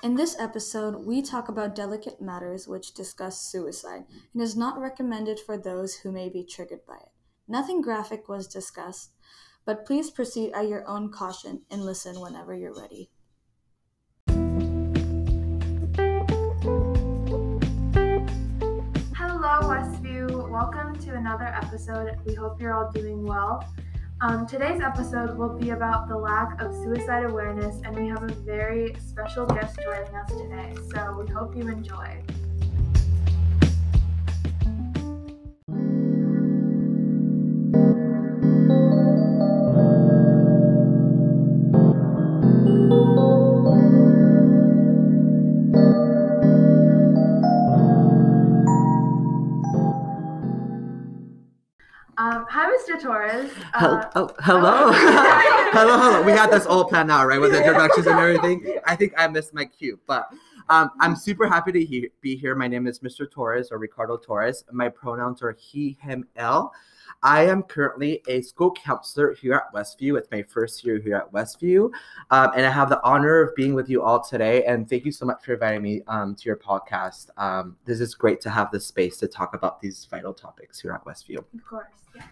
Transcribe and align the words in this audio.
In 0.00 0.14
this 0.14 0.36
episode, 0.38 1.04
we 1.04 1.22
talk 1.22 1.48
about 1.48 1.74
delicate 1.74 2.22
matters 2.22 2.68
which 2.68 2.94
discuss 2.94 3.40
suicide 3.40 4.04
and 4.32 4.40
is 4.40 4.56
not 4.56 4.78
recommended 4.78 5.40
for 5.40 5.58
those 5.58 5.96
who 5.96 6.12
may 6.12 6.28
be 6.28 6.44
triggered 6.44 6.86
by 6.86 6.94
it. 6.94 7.10
Nothing 7.48 7.80
graphic 7.80 8.28
was 8.28 8.46
discussed, 8.46 9.10
but 9.64 9.84
please 9.84 10.12
proceed 10.12 10.52
at 10.54 10.68
your 10.68 10.86
own 10.86 11.10
caution 11.10 11.62
and 11.68 11.84
listen 11.84 12.20
whenever 12.20 12.54
you're 12.54 12.78
ready. 12.78 13.10
Hello, 19.16 19.62
Westview. 19.62 20.48
Welcome 20.48 20.96
to 21.00 21.16
another 21.16 21.46
episode. 21.46 22.16
We 22.24 22.34
hope 22.34 22.60
you're 22.60 22.72
all 22.72 22.92
doing 22.92 23.26
well. 23.26 23.68
Um, 24.20 24.48
today's 24.48 24.80
episode 24.80 25.38
will 25.38 25.56
be 25.56 25.70
about 25.70 26.08
the 26.08 26.16
lack 26.16 26.60
of 26.60 26.74
suicide 26.74 27.24
awareness, 27.24 27.80
and 27.84 27.94
we 27.94 28.08
have 28.08 28.24
a 28.24 28.34
very 28.34 28.96
special 28.98 29.46
guest 29.46 29.78
joining 29.80 30.12
us 30.12 30.28
today. 30.32 30.74
So 30.92 31.22
we 31.24 31.32
hope 31.32 31.56
you 31.56 31.68
enjoy. 31.68 32.20
Mr. 52.68 53.00
Torres. 53.00 53.50
Uh, 53.74 54.04
oh, 54.14 54.30
hello. 54.40 54.92
hello, 54.92 55.98
hello. 55.98 56.22
We 56.22 56.32
had 56.32 56.50
this 56.50 56.66
all 56.66 56.84
planned 56.84 57.10
out, 57.10 57.26
right? 57.26 57.40
With 57.40 57.54
introductions 57.54 58.06
and 58.06 58.18
everything. 58.18 58.78
I 58.86 58.96
think 58.96 59.14
I 59.16 59.26
missed 59.28 59.54
my 59.54 59.64
cue, 59.64 59.98
but 60.06 60.28
um, 60.68 60.90
I'm 61.00 61.16
super 61.16 61.46
happy 61.48 61.72
to 61.72 61.84
he- 61.84 62.10
be 62.20 62.36
here. 62.36 62.54
My 62.54 62.68
name 62.68 62.86
is 62.86 63.00
Mr. 63.00 63.30
Torres 63.30 63.70
or 63.70 63.78
Ricardo 63.78 64.16
Torres. 64.16 64.64
My 64.72 64.88
pronouns 64.88 65.42
are 65.42 65.56
he, 65.58 65.96
him, 66.00 66.26
l. 66.36 66.72
I 67.22 67.46
am 67.46 67.64
currently 67.64 68.22
a 68.28 68.42
school 68.42 68.72
counselor 68.72 69.34
here 69.34 69.54
at 69.54 69.72
Westview. 69.74 70.16
It's 70.18 70.30
my 70.30 70.42
first 70.42 70.84
year 70.84 71.00
here 71.00 71.16
at 71.16 71.32
Westview. 71.32 71.90
Um, 72.30 72.52
and 72.54 72.64
I 72.64 72.70
have 72.70 72.88
the 72.88 73.02
honor 73.02 73.40
of 73.40 73.56
being 73.56 73.74
with 73.74 73.88
you 73.88 74.02
all 74.02 74.22
today. 74.22 74.64
And 74.64 74.88
thank 74.88 75.04
you 75.04 75.10
so 75.10 75.26
much 75.26 75.44
for 75.44 75.54
inviting 75.54 75.82
me 75.82 76.02
um, 76.06 76.36
to 76.36 76.44
your 76.44 76.56
podcast. 76.56 77.30
Um, 77.36 77.76
this 77.84 78.00
is 78.00 78.14
great 78.14 78.40
to 78.42 78.50
have 78.50 78.70
this 78.70 78.86
space 78.86 79.16
to 79.18 79.26
talk 79.26 79.54
about 79.54 79.80
these 79.80 80.06
vital 80.08 80.32
topics 80.32 80.80
here 80.80 80.92
at 80.92 81.04
Westview. 81.04 81.38
Of 81.38 81.64
course. 81.68 81.86
Yeah. 82.14 82.22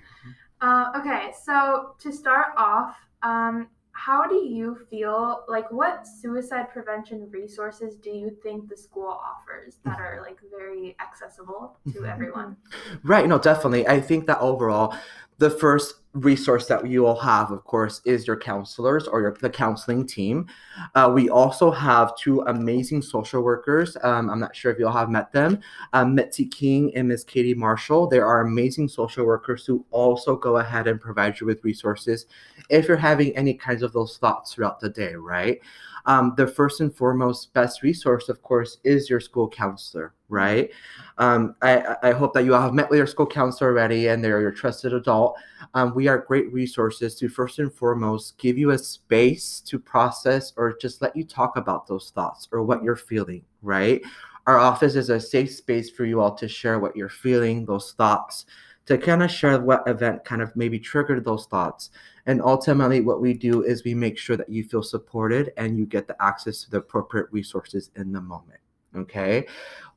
Uh, 0.61 0.93
okay, 0.97 1.33
so 1.45 1.95
to 1.99 2.13
start 2.13 2.49
off, 2.57 2.97
um, 3.23 3.69
how 3.97 4.27
do 4.27 4.37
you 4.37 4.79
feel 4.91 5.45
like 5.49 5.71
what 5.73 6.07
suicide 6.07 6.67
prevention 6.73 7.29
resources 7.31 7.97
do 7.97 8.11
you 8.11 8.31
think 8.43 8.69
the 8.69 8.77
school 8.77 9.09
offers 9.09 9.79
that 9.85 9.99
are 9.99 10.21
like 10.23 10.39
very 10.51 10.95
accessible 11.01 11.79
to 11.93 12.01
Mhm. 12.01 12.13
everyone? 12.13 12.57
Right. 13.03 13.27
No, 13.27 13.39
definitely. 13.39 13.87
I 13.89 14.01
think 14.01 14.27
that 14.27 14.39
overall, 14.41 14.95
the 15.39 15.51
first 15.51 15.95
resource 16.17 16.67
that 16.67 16.87
you 16.87 17.05
all 17.05 17.19
have, 17.19 17.51
of 17.51 17.63
course, 17.65 18.01
is 18.07 18.27
your 18.27 18.39
counselors 18.39 19.07
or 19.07 19.21
your 19.21 19.37
the 19.41 19.51
counseling 19.51 20.07
team. 20.07 20.47
Uh, 20.95 21.11
we 21.15 21.29
also 21.29 21.71
have 21.71 22.17
two 22.17 22.41
amazing 22.43 23.03
social 23.03 23.43
workers. 23.43 23.97
Um, 24.03 24.31
I'm 24.31 24.41
not 24.41 24.57
sure 24.57 24.73
if 24.73 24.79
you 24.79 24.87
all 24.87 24.93
have 24.95 25.11
met 25.11 25.31
them, 25.33 25.61
um, 25.93 26.15
Mitzi 26.15 26.47
King 26.47 26.95
and 26.97 27.09
Miss 27.09 27.23
Katie 27.23 27.55
Marshall. 27.55 28.07
They 28.07 28.19
are 28.19 28.41
amazing 28.41 28.89
social 28.89 29.27
workers 29.27 29.67
who 29.67 29.85
also 29.91 30.37
go 30.37 30.57
ahead 30.57 30.87
and 30.87 31.01
provide 31.01 31.39
you 31.39 31.47
with 31.47 31.65
resources 31.65 32.27
if 32.71 32.89
you're 32.89 32.97
having 32.97 33.37
any 33.37 33.53
kinds 33.53 33.83
of 33.83 33.93
those 33.93 34.17
thoughts 34.17 34.55
throughout 34.55 34.81
the 34.81 34.89
day. 34.89 35.15
Right. 35.15 35.61
Um, 36.07 36.35
the 36.37 36.47
first 36.47 36.81
and 36.81 36.95
foremost 36.95 37.53
best 37.53 37.83
resource, 37.83 38.29
of 38.29 38.41
course, 38.41 38.79
is 38.85 39.11
your 39.11 39.21
school 39.21 39.49
counselor. 39.51 40.15
Right. 40.29 40.71
Um, 41.19 41.55
I, 41.63 41.97
I 42.03 42.11
hope 42.11 42.35
that 42.35 42.45
you 42.45 42.55
all 42.55 42.61
have 42.61 42.75
met 42.75 42.91
with 42.91 42.99
your 42.99 43.07
school 43.07 43.27
counselor 43.27 43.71
already 43.71 44.09
and 44.09 44.23
they're 44.25 44.41
your 44.41 44.51
trusted 44.51 44.93
adult. 44.93 45.37
Um, 45.75 45.95
we 45.95 46.09
are 46.09 46.19
great 46.19 46.53
resources 46.53 47.15
to 47.17 47.29
first 47.29 47.61
and 47.61 47.73
foremost 47.73 48.37
give 48.39 48.59
you 48.59 48.71
a 48.71 48.79
space 48.79 49.61
to 49.61 49.79
process 49.79 50.53
or 50.57 50.77
just 50.77 51.01
let 51.01 51.15
you 51.15 51.25
talk 51.25 51.57
about 51.57 51.87
those 51.87 52.11
thoughts 52.11 52.49
or 52.51 52.65
what 52.65 52.83
you're 52.83 52.97
feeling, 52.97 53.45
right? 53.63 54.03
Our 54.47 54.59
office 54.59 54.97
is 54.97 55.11
a 55.11 55.21
safe 55.21 55.53
space 55.53 55.91
for 55.91 56.05
you 56.05 56.21
all 56.21 56.35
to 56.37 56.49
share 56.49 56.79
what 56.79 56.97
you're 56.97 57.09
feeling, 57.09 57.65
those 57.65 57.93
thoughts, 57.93 58.47
to 58.87 58.97
kind 58.97 59.23
of 59.23 59.31
share 59.31 59.61
what 59.61 59.87
event 59.87 60.25
kind 60.25 60.41
of 60.41 60.55
maybe 60.57 60.79
triggered 60.79 61.25
those 61.25 61.47
thoughts. 61.47 61.91
And 62.27 62.41
ultimately, 62.41 63.01
what 63.01 63.21
we 63.21 63.35
do 63.35 63.63
is 63.63 63.85
we 63.85 63.95
make 63.95 64.19
sure 64.19 64.37
that 64.37 64.49
you 64.49 64.65
feel 64.65 64.83
supported 64.83 65.53
and 65.57 65.79
you 65.79 65.87
get 65.87 66.07
the 66.07 66.21
access 66.23 66.63
to 66.63 66.71
the 66.71 66.79
appropriate 66.79 67.27
resources 67.31 67.91
in 67.97 68.13
the 68.13 68.21
moment. 68.21 68.61
Okay. 68.97 69.47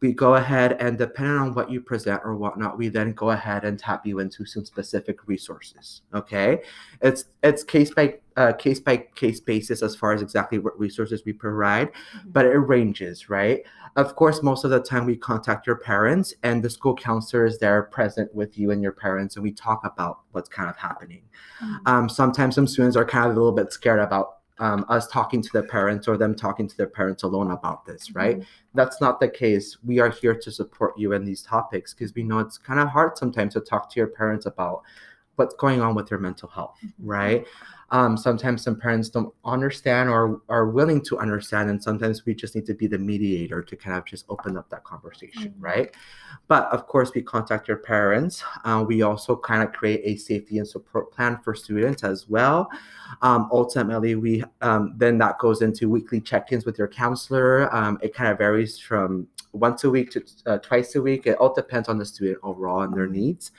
We 0.02 0.14
go 0.14 0.36
ahead 0.36 0.78
and 0.80 0.98
depending 0.98 1.36
on 1.36 1.54
what 1.54 1.70
you 1.70 1.82
present 1.82 2.22
or 2.24 2.36
whatnot, 2.36 2.78
we 2.78 2.88
then 2.88 3.12
go 3.14 3.32
ahead 3.32 3.66
and 3.66 3.78
tap 3.78 4.06
you 4.06 4.20
into 4.20 4.46
some 4.46 4.64
specific 4.64 5.28
resources. 5.28 6.04
Okay. 6.14 6.62
It's 7.02 7.26
it's 7.44 7.64
case 7.64 7.94
by 7.94 8.20
uh, 8.38 8.54
case 8.54 8.80
by 8.80 9.06
case 9.16 9.42
basis 9.42 9.84
as 9.84 9.98
far 9.98 10.14
as 10.14 10.22
exactly 10.22 10.58
what 10.58 10.80
resources 10.80 11.24
we 11.26 11.34
provide, 11.34 11.90
but 12.28 12.46
it 12.46 12.52
ranges, 12.52 13.30
right? 13.30 13.64
Of 13.98 14.16
course, 14.16 14.42
most 14.42 14.64
of 14.64 14.72
the 14.72 14.80
time 14.80 15.06
we 15.06 15.18
contact 15.18 15.68
your 15.68 15.76
parents 15.76 16.34
and 16.44 16.64
the 16.64 16.70
school 16.70 16.96
counselor 16.96 17.46
is 17.46 17.58
there 17.58 17.84
present 17.84 18.34
with 18.34 18.58
you 18.58 18.72
and 18.72 18.82
your 18.82 18.94
parents, 18.94 19.36
and 19.36 19.44
we 19.44 19.52
talk 19.52 19.82
about 19.84 20.20
what's 20.32 20.48
kind 20.48 20.70
of 20.70 20.78
happening. 20.78 21.24
Um, 21.86 22.08
sometimes 22.08 22.56
some 22.56 22.68
students 22.68 22.96
are 22.96 23.04
kind 23.04 23.26
of 23.26 23.32
a 23.32 23.36
little 23.36 23.52
bit 23.52 23.74
scared 23.74 24.00
about 24.00 24.39
um, 24.60 24.86
us 24.90 25.08
talking 25.08 25.42
to 25.42 25.50
their 25.54 25.64
parents 25.64 26.08
or 26.08 26.18
them 26.18 26.36
talking 26.36 26.68
to 26.68 26.78
their 26.78 26.88
parents 26.88 27.24
alone 27.24 27.52
about 27.52 27.86
this, 27.86 28.12
right? 28.12 28.44
That's 28.74 29.00
not 29.00 29.20
the 29.20 29.30
case. 29.30 29.78
We 29.86 30.00
are 30.00 30.10
here 30.10 30.36
to 30.36 30.52
support 30.52 30.98
you 30.98 31.14
in 31.14 31.26
these 31.26 31.42
topics 31.42 31.94
because 31.94 32.14
we 32.14 32.24
know 32.24 32.40
it's 32.40 32.58
kind 32.58 32.80
of 32.80 32.90
hard 32.90 33.18
sometimes 33.18 33.54
to 33.54 33.62
talk 33.62 33.90
to 33.92 34.00
your 34.00 34.08
parents 34.08 34.46
about 34.46 34.84
what's 35.38 35.56
going 35.56 35.82
on 35.82 35.96
with 35.96 36.12
your 36.12 36.20
mental 36.20 36.50
health, 36.50 36.78
right? 37.00 37.48
Um, 37.92 38.16
sometimes 38.18 38.64
some 38.64 38.76
parents 38.80 39.10
don't 39.10 39.34
understand 39.46 40.10
or 40.10 40.42
are 40.50 40.68
willing 40.70 41.02
to 41.06 41.18
understand, 41.18 41.70
and 41.70 41.82
sometimes 41.82 42.26
we 42.26 42.36
just 42.36 42.56
need 42.56 42.66
to 42.68 42.74
be 42.74 42.88
the 42.88 42.98
mediator 42.98 43.62
to 43.64 43.76
kind 43.76 43.98
of 43.98 44.06
just 44.06 44.26
open 44.30 44.58
up 44.58 44.70
that 44.70 44.84
conversation, 44.84 45.52
Mhm. 45.52 45.54
right? 45.60 45.96
But 46.48 46.68
of 46.72 46.88
course, 46.88 47.14
we 47.14 47.22
contact 47.22 47.68
your 47.68 47.78
parents. 47.78 48.44
Uh, 48.64 48.86
we 48.88 49.02
also 49.02 49.36
kind 49.36 49.64
of 49.64 49.72
create 49.74 50.02
a 50.04 50.16
safety 50.18 50.58
and 50.60 50.68
support 50.68 51.12
plan 51.12 51.40
for 51.44 51.56
students 51.56 52.04
as 52.04 52.30
well. 52.30 52.70
Um, 53.22 53.50
ultimately, 53.52 54.16
we 54.16 54.44
um, 54.62 54.94
then 54.98 55.18
that 55.20 55.40
goes 55.40 55.62
into 55.62 55.90
weekly 55.90 56.22
check-ins 56.22 56.66
with 56.66 56.78
your 56.78 56.88
counselor. 56.88 57.74
Um, 57.76 57.98
it 58.02 58.14
kind 58.14 58.32
of 58.32 58.38
varies 58.38 58.78
from 58.78 59.28
once 59.54 59.84
a 59.84 59.90
week 59.90 60.12
to 60.12 60.24
uh, 60.46 60.58
twice 60.60 60.96
a 60.96 61.02
week. 61.02 61.26
It 61.26 61.38
all 61.38 61.54
depends 61.54 61.90
on 61.90 61.98
the 61.98 62.06
student 62.06 62.38
overall 62.44 62.82
and 62.82 62.94
their 62.94 63.08
needs. 63.08 63.52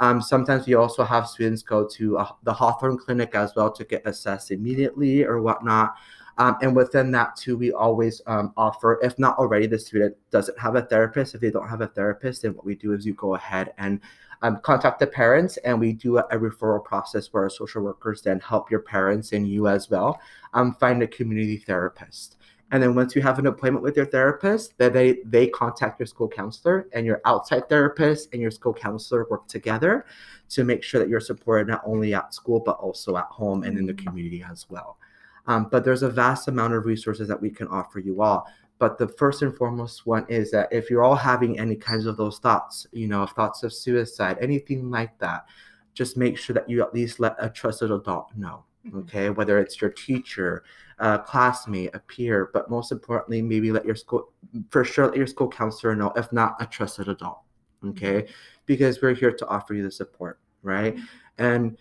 Um, 0.00 0.22
sometimes 0.22 0.66
we 0.66 0.74
also 0.74 1.04
have 1.04 1.26
students 1.26 1.62
go 1.62 1.86
to 1.88 2.18
uh, 2.18 2.28
the 2.44 2.52
Hawthorne 2.52 2.98
Clinic 2.98 3.34
as 3.34 3.54
well 3.56 3.70
to 3.72 3.84
get 3.84 4.06
assessed 4.06 4.50
immediately 4.50 5.24
or 5.24 5.40
whatnot. 5.40 5.94
Um, 6.38 6.56
and 6.62 6.74
within 6.76 7.10
that 7.12 7.34
too, 7.34 7.56
we 7.56 7.72
always 7.72 8.22
um, 8.26 8.52
offer, 8.56 9.00
if 9.02 9.18
not 9.18 9.36
already, 9.38 9.66
the 9.66 9.78
student 9.78 10.16
doesn't 10.30 10.58
have 10.58 10.76
a 10.76 10.82
therapist. 10.82 11.34
If 11.34 11.40
they 11.40 11.50
don't 11.50 11.68
have 11.68 11.80
a 11.80 11.88
therapist, 11.88 12.42
then 12.42 12.54
what 12.54 12.64
we 12.64 12.76
do 12.76 12.92
is 12.92 13.04
you 13.04 13.14
go 13.14 13.34
ahead 13.34 13.74
and 13.76 14.00
um, 14.42 14.60
contact 14.62 15.00
the 15.00 15.06
parents, 15.08 15.56
and 15.58 15.80
we 15.80 15.92
do 15.92 16.18
a, 16.18 16.20
a 16.30 16.38
referral 16.38 16.84
process 16.84 17.32
where 17.32 17.42
our 17.42 17.50
social 17.50 17.82
workers 17.82 18.22
then 18.22 18.38
help 18.38 18.70
your 18.70 18.80
parents 18.80 19.32
and 19.32 19.48
you 19.48 19.66
as 19.66 19.90
well 19.90 20.20
um, 20.54 20.74
find 20.74 21.02
a 21.02 21.08
community 21.08 21.56
therapist. 21.56 22.36
And 22.70 22.82
then 22.82 22.94
once 22.94 23.16
you 23.16 23.22
have 23.22 23.38
an 23.38 23.46
appointment 23.46 23.82
with 23.82 23.96
your 23.96 24.06
therapist, 24.06 24.76
then 24.76 24.92
they 24.92 25.18
they 25.24 25.46
contact 25.46 25.98
your 25.98 26.06
school 26.06 26.28
counselor, 26.28 26.86
and 26.92 27.06
your 27.06 27.20
outside 27.24 27.68
therapist 27.68 28.28
and 28.32 28.42
your 28.42 28.50
school 28.50 28.74
counselor 28.74 29.26
work 29.30 29.48
together 29.48 30.04
to 30.50 30.64
make 30.64 30.82
sure 30.82 31.00
that 31.00 31.08
you're 31.08 31.20
supported 31.20 31.68
not 31.68 31.82
only 31.84 32.14
at 32.14 32.34
school 32.34 32.60
but 32.60 32.76
also 32.78 33.16
at 33.16 33.24
home 33.26 33.62
and 33.64 33.78
in 33.78 33.86
the 33.86 33.94
community 33.94 34.44
as 34.48 34.66
well. 34.68 34.98
Um, 35.46 35.68
but 35.70 35.82
there's 35.84 36.02
a 36.02 36.10
vast 36.10 36.46
amount 36.48 36.74
of 36.74 36.84
resources 36.84 37.26
that 37.28 37.40
we 37.40 37.50
can 37.50 37.68
offer 37.68 38.00
you 38.00 38.20
all. 38.20 38.46
But 38.78 38.98
the 38.98 39.08
first 39.08 39.42
and 39.42 39.56
foremost 39.56 40.06
one 40.06 40.26
is 40.28 40.50
that 40.52 40.68
if 40.70 40.88
you're 40.90 41.02
all 41.02 41.16
having 41.16 41.58
any 41.58 41.74
kinds 41.74 42.06
of 42.06 42.16
those 42.16 42.38
thoughts, 42.38 42.86
you 42.92 43.08
know, 43.08 43.26
thoughts 43.26 43.62
of 43.62 43.72
suicide, 43.72 44.36
anything 44.40 44.90
like 44.90 45.18
that, 45.18 45.46
just 45.94 46.16
make 46.16 46.38
sure 46.38 46.54
that 46.54 46.68
you 46.70 46.82
at 46.82 46.94
least 46.94 47.18
let 47.18 47.34
a 47.40 47.48
trusted 47.48 47.90
adult 47.90 48.28
know. 48.36 48.64
Mhm. 48.86 49.00
Okay, 49.02 49.30
whether 49.30 49.58
it's 49.58 49.80
your 49.80 49.90
teacher, 49.90 50.62
a 50.98 51.18
classmate, 51.18 51.94
a 51.94 51.98
peer, 52.00 52.50
but 52.52 52.70
most 52.70 52.92
importantly, 52.92 53.42
maybe 53.42 53.72
let 53.72 53.84
your 53.84 53.96
school, 53.96 54.32
for 54.70 54.84
sure, 54.84 55.06
let 55.06 55.16
your 55.16 55.26
school 55.26 55.48
counselor 55.48 55.94
know, 55.96 56.12
if 56.16 56.32
not 56.32 56.56
a 56.60 56.66
trusted 56.66 57.08
adult. 57.08 57.40
Okay, 57.84 58.26
because 58.66 59.00
we're 59.00 59.14
here 59.14 59.32
to 59.32 59.46
offer 59.48 59.74
you 59.74 59.82
the 59.82 59.90
support, 59.90 60.40
right? 60.62 60.98
And 61.38 61.76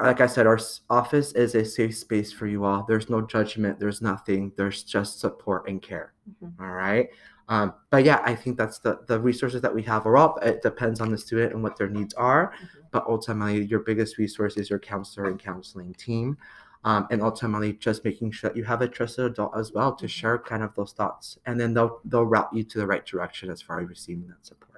like 0.00 0.20
I 0.20 0.26
said, 0.26 0.46
our 0.46 0.58
office 0.90 1.32
is 1.32 1.54
a 1.54 1.64
safe 1.64 1.96
space 1.96 2.32
for 2.32 2.46
you 2.46 2.64
all. 2.64 2.84
There's 2.88 3.08
no 3.08 3.20
judgment. 3.22 3.78
There's 3.78 4.02
nothing. 4.02 4.52
There's 4.56 4.82
just 4.82 5.20
support 5.20 5.68
and 5.68 5.80
care. 5.80 6.14
Mhm. 6.42 6.52
All 6.60 6.70
right. 6.70 7.08
Um, 7.48 7.74
but 7.90 8.04
yeah, 8.04 8.20
I 8.24 8.34
think 8.34 8.56
that's 8.56 8.78
the 8.78 9.00
the 9.06 9.20
resources 9.20 9.60
that 9.62 9.74
we 9.74 9.82
have 9.82 10.06
are 10.06 10.16
up. 10.16 10.38
It 10.42 10.62
depends 10.62 11.00
on 11.00 11.10
the 11.10 11.18
student 11.18 11.52
and 11.52 11.62
what 11.62 11.76
their 11.76 11.88
needs 11.90 12.14
are. 12.14 12.52
Mhm. 12.52 12.68
But 12.90 13.04
ultimately, 13.06 13.64
your 13.64 13.80
biggest 13.80 14.18
resource 14.18 14.56
is 14.56 14.70
your 14.70 14.78
counselor 14.78 15.26
and 15.28 15.38
counseling 15.38 15.94
team. 15.94 16.38
um, 16.86 17.06
and 17.10 17.22
ultimately 17.22 17.72
just 17.72 18.04
making 18.04 18.30
sure 18.30 18.50
that 18.50 18.56
you 18.56 18.64
have 18.64 18.82
a 18.82 18.88
trusted 18.88 19.24
adult 19.24 19.56
as 19.56 19.72
well 19.72 19.94
to 19.94 20.06
share 20.06 20.38
kind 20.38 20.62
of 20.62 20.74
those 20.74 20.92
thoughts 20.92 21.38
and 21.46 21.58
then 21.58 21.72
they'll 21.72 21.98
they'll 22.04 22.26
route 22.26 22.50
you 22.52 22.62
to 22.62 22.78
the 22.78 22.86
right 22.86 23.06
direction 23.06 23.48
as 23.50 23.62
far 23.62 23.80
as 23.80 23.88
receiving 23.88 24.26
that 24.28 24.44
support 24.44 24.73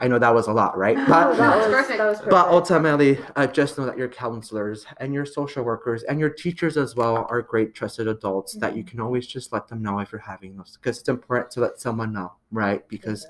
i 0.00 0.08
know 0.08 0.18
that 0.18 0.34
was 0.34 0.48
a 0.48 0.52
lot 0.52 0.76
right? 0.76 0.96
Oh, 1.00 1.04
but 1.06 1.36
that 1.36 1.58
was. 1.58 1.88
That 1.88 2.06
was 2.06 2.20
but 2.28 2.48
ultimately 2.48 3.18
uh, 3.36 3.46
just 3.46 3.78
know 3.78 3.86
that 3.86 3.96
your 3.96 4.08
counselors 4.08 4.84
and 4.98 5.14
your 5.14 5.24
social 5.24 5.62
workers 5.62 6.02
and 6.04 6.18
your 6.18 6.30
teachers 6.30 6.76
as 6.76 6.96
well 6.96 7.26
are 7.30 7.40
great 7.42 7.74
trusted 7.74 8.08
adults 8.08 8.54
that 8.54 8.76
you 8.76 8.82
can 8.82 8.98
always 9.00 9.26
just 9.26 9.52
let 9.52 9.68
them 9.68 9.82
know 9.82 10.00
if 10.00 10.10
you're 10.10 10.20
having 10.20 10.56
those 10.56 10.76
because 10.76 10.98
it's 10.98 11.08
important 11.08 11.50
to 11.52 11.60
let 11.60 11.80
someone 11.80 12.12
know 12.12 12.32
right? 12.50 12.88
Because 12.88 13.26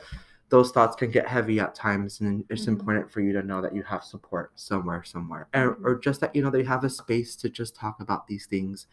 those 0.49 0.71
thoughts 0.71 0.95
can 0.97 1.11
get 1.11 1.27
heavy 1.27 1.59
at 1.61 1.75
times 1.75 2.21
and 2.21 2.45
it's 2.49 2.65
Mhm. 2.67 2.69
important 2.69 3.11
for 3.11 3.21
you 3.21 3.33
to 3.33 3.43
know 3.43 3.61
that 3.61 3.75
you 3.75 3.83
have 3.83 4.05
support 4.05 4.53
somewhere 4.55 5.03
somewhere. 5.05 5.49
And, 5.53 5.75
or 5.83 5.97
just 5.99 6.21
that 6.21 6.35
you 6.37 6.43
know 6.43 6.51
that 6.51 6.59
you 6.59 6.67
have 6.67 6.85
a 6.85 6.91
space 6.91 7.35
to 7.37 7.51
just 7.51 7.75
talk 7.75 8.01
about 8.01 8.27
these 8.29 8.47
things 8.47 8.87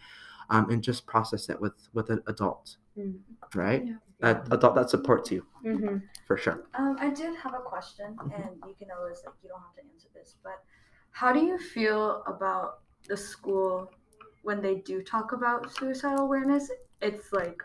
um, 0.50 0.70
and 0.70 0.84
just 0.84 1.06
process 1.06 1.50
it 1.50 1.60
with 1.62 1.90
with 1.94 2.10
an 2.10 2.22
adult 2.28 2.78
Mm. 2.98 3.20
right 3.56 3.84
Yeah. 3.86 3.98
an 4.22 4.38
adult 4.52 4.76
that 4.76 4.90
supports 4.90 5.32
you 5.32 5.46
Mm-hmm. 5.66 5.98
for 6.28 6.38
sure 6.38 6.66
Um, 6.76 6.96
I 7.00 7.10
did 7.10 7.36
have 7.44 7.54
a 7.54 7.62
question, 7.62 8.16
Mhm. 8.18 8.34
and 8.36 8.56
you 8.68 8.76
can 8.80 8.90
always 8.92 9.22
like 9.26 9.36
you 9.44 9.50
don't 9.50 9.62
have 9.62 9.76
to 9.76 9.84
answer 9.92 10.10
this, 10.14 10.36
but 10.44 10.64
how 11.12 11.32
do 11.34 11.40
you 11.40 11.58
feel 11.58 12.24
about 12.28 12.82
the 13.08 13.18
school 13.18 13.92
when 14.44 14.62
they 14.62 14.76
do 14.92 15.02
talk 15.02 15.32
about 15.34 15.72
suicidal 15.72 16.26
awareness? 16.26 16.70
It's 17.02 17.32
like 17.34 17.62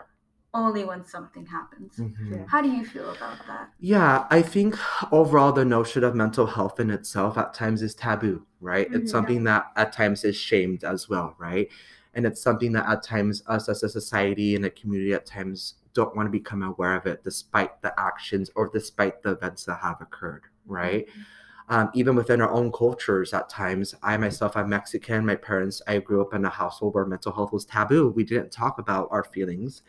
only 0.53 0.83
when 0.83 1.05
something 1.05 1.45
happens. 1.45 1.97
Mhm. 1.99 2.47
How 2.47 2.61
do 2.61 2.69
you 2.69 2.83
feel 2.85 3.09
about 3.11 3.37
that? 3.47 3.69
Yeah, 3.79 4.25
I 4.29 4.41
think 4.41 4.75
overall 5.13 5.51
the 5.51 5.65
notion 5.65 6.03
of 6.03 6.15
mental 6.15 6.47
health 6.47 6.79
in 6.79 6.89
itself 6.89 7.37
at 7.37 7.53
times 7.53 7.81
is 7.81 7.93
taboo, 7.95 8.45
right? 8.59 8.89
Mhm. 8.89 8.95
It's 8.95 9.11
something 9.11 9.43
that 9.45 9.71
at 9.75 9.93
times 9.93 10.23
is 10.23 10.35
shamed 10.35 10.83
as 10.83 11.07
well, 11.09 11.35
right? 11.37 11.69
And 12.19 12.25
it's 12.25 12.41
something 12.41 12.73
that 12.73 12.85
at 12.85 13.01
times 13.01 13.43
us 13.47 13.69
as 13.69 13.81
a 13.81 13.87
society 13.87 14.53
and 14.53 14.65
a 14.65 14.69
community 14.69 15.13
at 15.13 15.25
times 15.25 15.75
don't 15.93 16.13
want 16.17 16.27
to 16.27 16.29
become 16.29 16.63
aware 16.63 16.93
of 16.93 17.05
it 17.05 17.23
despite 17.23 17.81
the 17.81 17.97
actions 17.97 18.51
or 18.57 18.69
despite 18.73 19.23
the 19.23 19.31
events 19.31 19.63
that 19.63 19.79
have 19.81 20.01
occurred, 20.01 20.41
right? 20.65 21.07
Mm-hmm. 21.07 21.21
Um, 21.69 21.89
even 21.93 22.15
within 22.15 22.41
our 22.41 22.51
own 22.51 22.71
cultures 22.71 23.33
at 23.33 23.47
times 23.47 23.95
i 24.03 24.17
myself 24.17 24.57
i'm 24.57 24.69
mexican 24.69 25.25
my 25.25 25.35
parents 25.35 25.81
i 25.87 25.97
grew 25.97 26.21
up 26.21 26.33
in 26.33 26.43
a 26.45 26.49
household 26.49 26.95
where 26.95 27.05
mental 27.05 27.31
health 27.31 27.53
was 27.53 27.65
taboo. 27.65 28.09
We 28.09 28.23
didn't 28.23 28.51
talk 28.51 28.79
about 28.79 29.07
our 29.11 29.23
feelings. 29.23 29.83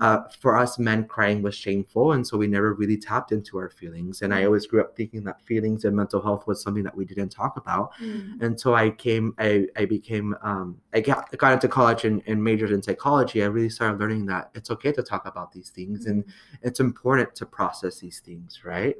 Uh, 0.00 0.20
for 0.40 0.56
us 0.56 0.78
men 0.78 1.04
crying 1.04 1.42
was 1.42 1.54
shameful 1.54 2.12
and 2.12 2.26
so 2.26 2.36
we 2.36 2.46
never 2.46 2.74
really 2.74 2.96
tapped 2.96 3.32
into 3.32 3.58
our 3.58 3.70
feelings 3.70 4.22
and 4.22 4.32
i 4.32 4.44
always 4.44 4.66
grew 4.66 4.80
up 4.80 4.96
thinking 4.96 5.24
that 5.24 5.42
feelings 5.42 5.84
and 5.84 5.96
mental 5.96 6.22
health 6.22 6.46
was 6.46 6.62
something 6.62 6.84
that 6.84 6.96
we 6.96 7.04
didn't 7.04 7.30
talk 7.30 7.56
about 7.56 7.92
until 8.40 8.74
i 8.74 8.90
came 8.90 9.34
i, 9.38 9.66
I 9.76 9.84
became 9.86 10.36
um, 10.42 10.78
i 10.94 11.00
got, 11.00 11.36
got 11.36 11.52
into 11.52 11.68
college 11.68 12.04
and, 12.04 12.22
and 12.26 12.42
majored 12.42 12.70
in 12.70 12.82
psychology. 12.82 13.42
I 13.42 13.46
really 13.46 13.70
started 13.70 13.98
learning 13.98 14.26
that 14.26 14.50
it's 14.54 14.70
okay 14.70 14.92
to 14.92 15.02
talk 15.02 15.26
about 15.26 15.52
these 15.52 15.70
things 15.70 16.06
and 16.06 16.24
it's 16.62 16.80
important 16.80 17.34
to 17.36 17.46
process 17.46 17.98
these 17.98 18.20
things 18.20 18.60
right? 18.64 18.96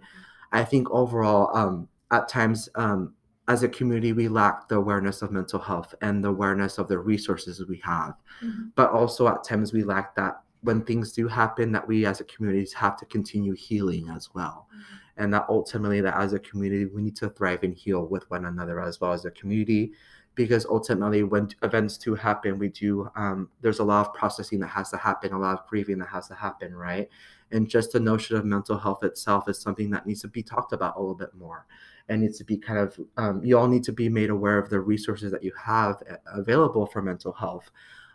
I 0.53 0.65
think 0.65 0.91
overall 0.91 1.57
um, 1.57 1.89
at 2.13 2.29
times 2.29 2.69
um, 2.77 3.15
as 3.49 3.63
a 3.65 3.69
community 3.69 4.13
we 4.13 4.29
lack 4.29 4.69
the 4.69 4.77
awareness 4.77 5.23
of 5.23 5.33
mental 5.33 5.59
health 5.59 5.95
and 6.01 6.23
the 6.25 6.29
awareness 6.29 6.79
of 6.79 6.87
the 6.89 6.99
resources 6.99 7.65
we 7.67 7.79
have. 7.79 8.15
Mhm. 8.43 8.73
but 8.77 8.91
also 8.91 9.27
at 9.29 9.43
times 9.45 9.73
we 9.73 9.83
lack 9.83 10.15
that 10.15 10.43
when 10.63 10.83
things 10.83 11.13
do 11.13 11.27
happen 11.27 11.73
that 11.73 11.87
we 11.89 12.07
as 12.07 12.21
a 12.21 12.25
community 12.25 12.67
have 12.77 12.97
to 12.97 13.05
continue 13.07 13.53
healing 13.53 14.09
as 14.11 14.29
well. 14.33 14.69
And 15.17 15.35
that 15.35 15.47
ultimately 15.49 16.01
that 16.03 16.15
as 16.17 16.33
a 16.33 16.39
community 16.39 16.87
we 16.87 17.03
need 17.03 17.17
to 17.17 17.29
thrive 17.31 17.65
and 17.65 17.75
heal 17.75 18.07
with 18.07 18.31
one 18.31 18.45
another 18.47 18.81
as 18.81 19.01
well 19.01 19.13
as 19.13 19.25
a 19.25 19.31
community. 19.33 19.93
Because 20.35 20.65
ultimately 20.65 21.25
when 21.25 21.49
events 21.63 21.99
do 21.99 22.15
happen 22.15 22.59
we 22.59 22.69
do 22.69 23.11
um, 23.17 23.51
there's 23.61 23.81
a 23.81 23.85
lot 23.85 24.07
of 24.07 24.15
processing 24.15 24.61
that 24.61 24.69
has 24.69 24.89
to 24.91 24.97
happen 24.97 25.33
a 25.33 25.39
lot 25.39 25.59
of 25.59 25.67
grieving 25.67 25.99
that 25.99 26.09
has 26.09 26.29
to 26.29 26.35
happen 26.35 26.75
right? 26.77 27.09
And 27.51 27.69
just 27.69 27.93
the 27.93 28.01
notion 28.01 28.37
of 28.37 28.45
mental 28.45 28.79
health 28.79 29.03
itself 29.05 29.49
is 29.49 29.59
something 29.61 29.91
that 29.91 30.07
needs 30.07 30.23
to 30.23 30.29
be 30.29 30.43
talked 30.43 30.73
about 30.73 30.97
a 30.97 31.01
little 31.01 31.15
bit 31.17 31.35
more 31.35 31.67
and 32.09 32.23
needs 32.23 32.39
to 32.39 32.45
be 32.45 32.57
kind 32.57 32.79
of 32.79 32.99
um, 33.17 33.45
you 33.45 33.59
all 33.59 33.69
need 33.69 33.85
to 33.85 33.93
be 33.93 34.09
made 34.09 34.31
aware 34.31 34.59
of 34.59 34.71
the 34.71 34.81
resources 34.81 35.31
that 35.33 35.43
you 35.43 35.53
have 35.63 36.03
available 36.35 36.87
for 36.87 37.03
mental 37.03 37.33
health. 37.33 37.71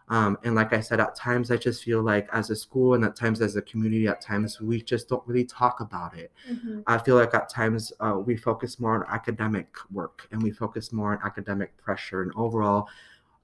Um, 0.09 0.37
and 0.45 0.55
like 0.55 0.71
i 0.71 0.79
said 0.79 1.01
at 1.01 1.15
times 1.15 1.51
i 1.51 1.57
just 1.57 1.83
feel 1.83 2.01
like 2.01 2.29
as 2.31 2.49
a 2.49 2.55
school 2.55 2.93
and 2.93 3.03
at 3.03 3.13
times 3.17 3.41
as 3.41 3.57
a 3.57 3.61
community 3.61 4.07
at 4.07 4.21
times 4.21 4.61
we 4.61 4.81
just 4.81 5.09
don't 5.09 5.21
really 5.27 5.43
talk 5.43 5.81
about 5.81 6.17
it. 6.17 6.31
Mm-hmm. 6.49 6.79
I 6.87 6.97
feel 6.97 7.15
like 7.17 7.33
at 7.33 7.49
times 7.49 7.91
uh, 7.99 8.17
we 8.17 8.37
focus 8.37 8.79
more 8.79 8.95
on 8.95 9.03
academic 9.13 9.67
work 9.91 10.27
and 10.31 10.41
we 10.41 10.51
focus 10.51 10.93
more 10.93 11.11
on 11.11 11.19
academic 11.25 11.75
pressure. 11.75 12.21
And 12.21 12.31
overall 12.37 12.87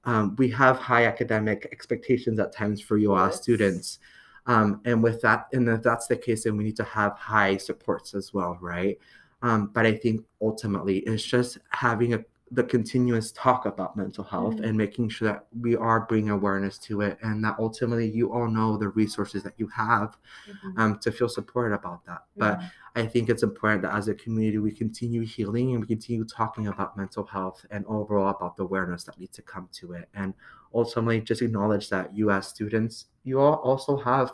um, 0.06 0.36
we 0.36 0.48
have 0.50 0.78
high 0.78 1.04
academic 1.06 1.68
expectations 1.70 2.38
at 2.38 2.52
times 2.52 2.80
for 2.80 2.96
you 2.96 3.14
as 3.16 3.32
Yes. 3.32 3.42
students. 3.42 3.98
Um, 4.46 4.80
and 4.86 5.02
with 5.02 5.20
that 5.22 5.48
and 5.52 5.68
if 5.68 5.82
that's 5.82 6.06
the 6.06 6.16
case 6.16 6.44
then 6.44 6.56
we 6.56 6.64
need 6.64 6.76
to 6.76 6.84
have 6.84 7.12
high 7.18 7.56
supports 7.58 8.14
as 8.14 8.32
well 8.32 8.56
right 8.60 8.98
um, 9.46 9.60
but 9.74 9.84
i 9.86 9.94
think 10.02 10.16
ultimately 10.48 10.96
it's 11.10 11.22
just 11.34 11.58
having 11.70 12.10
a, 12.14 12.20
the 12.58 12.62
continuous 12.76 13.32
talk 13.32 13.60
about 13.72 13.96
mental 14.02 14.24
health 14.34 14.56
Mhm. 14.56 14.64
and 14.66 14.72
making 14.84 15.06
sure 15.14 15.26
that 15.32 15.46
we 15.66 15.72
are 15.88 16.00
bringing 16.10 16.30
awareness 16.38 16.76
to 16.88 16.94
it 17.06 17.14
and 17.26 17.42
that 17.44 17.54
ultimately 17.66 18.08
you 18.18 18.32
all 18.34 18.48
know 18.56 18.70
the 18.82 18.88
resources 19.02 19.40
that 19.46 19.54
you 19.62 19.68
have 19.68 20.08
Mm-hmm. 20.50 20.80
um, 20.80 20.98
to 21.04 21.08
feel 21.18 21.28
supported 21.38 21.74
about 21.80 22.00
that 22.08 22.22
but 22.42 22.54
I 22.96 23.04
think 23.12 23.28
it's 23.28 23.42
important 23.50 23.82
that 23.82 23.94
as 24.00 24.06
a 24.06 24.14
community 24.14 24.58
we 24.58 24.70
continue 24.84 25.22
healing 25.36 25.66
and 25.72 25.80
we 25.80 25.86
continue 25.96 26.24
talking 26.40 26.68
about 26.68 26.96
mental 26.96 27.24
health 27.36 27.58
and 27.72 27.84
overall 27.86 28.28
about 28.36 28.56
the 28.56 28.62
awareness 28.68 29.02
that 29.06 29.18
needs 29.18 29.34
to 29.34 29.42
come 29.42 29.66
to 29.80 29.94
it. 29.98 30.08
And 30.14 30.32
ultimately 30.72 31.20
just 31.20 31.42
acknowledge 31.42 31.86
that 31.94 32.14
you 32.16 32.30
as 32.30 32.46
students, 32.46 33.06
you 33.24 33.40
all 33.40 33.56
also 33.70 33.96
have 33.96 34.28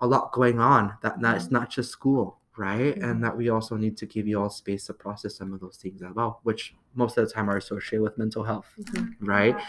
a 0.00 0.06
lot 0.06 0.32
going 0.32 0.58
on. 0.58 0.82
That 1.02 1.20
that 1.20 1.36
it's 1.36 1.50
not 1.50 1.68
just 1.76 1.90
school, 1.98 2.38
right? 2.58 2.94
Mhm. 2.96 3.02
And 3.10 3.24
that 3.24 3.36
we 3.36 3.48
also 3.48 3.76
need 3.76 3.96
to 3.98 4.06
give 4.06 4.26
you 4.26 4.40
all 4.40 4.50
space 4.50 4.86
to 4.86 4.94
process 4.94 5.36
some 5.36 5.52
of 5.54 5.60
those 5.60 5.76
things 5.76 6.02
as 6.02 6.12
well, 6.14 6.40
which 6.42 6.74
most 6.94 7.16
of 7.16 7.26
the 7.26 7.32
time 7.32 7.48
are 7.48 7.56
associated 7.56 8.02
with 8.02 8.18
mental 8.18 8.42
health, 8.44 8.68
Mm-hmm. 8.80 9.24
right? 9.24 9.56
Yeah. 9.56 9.64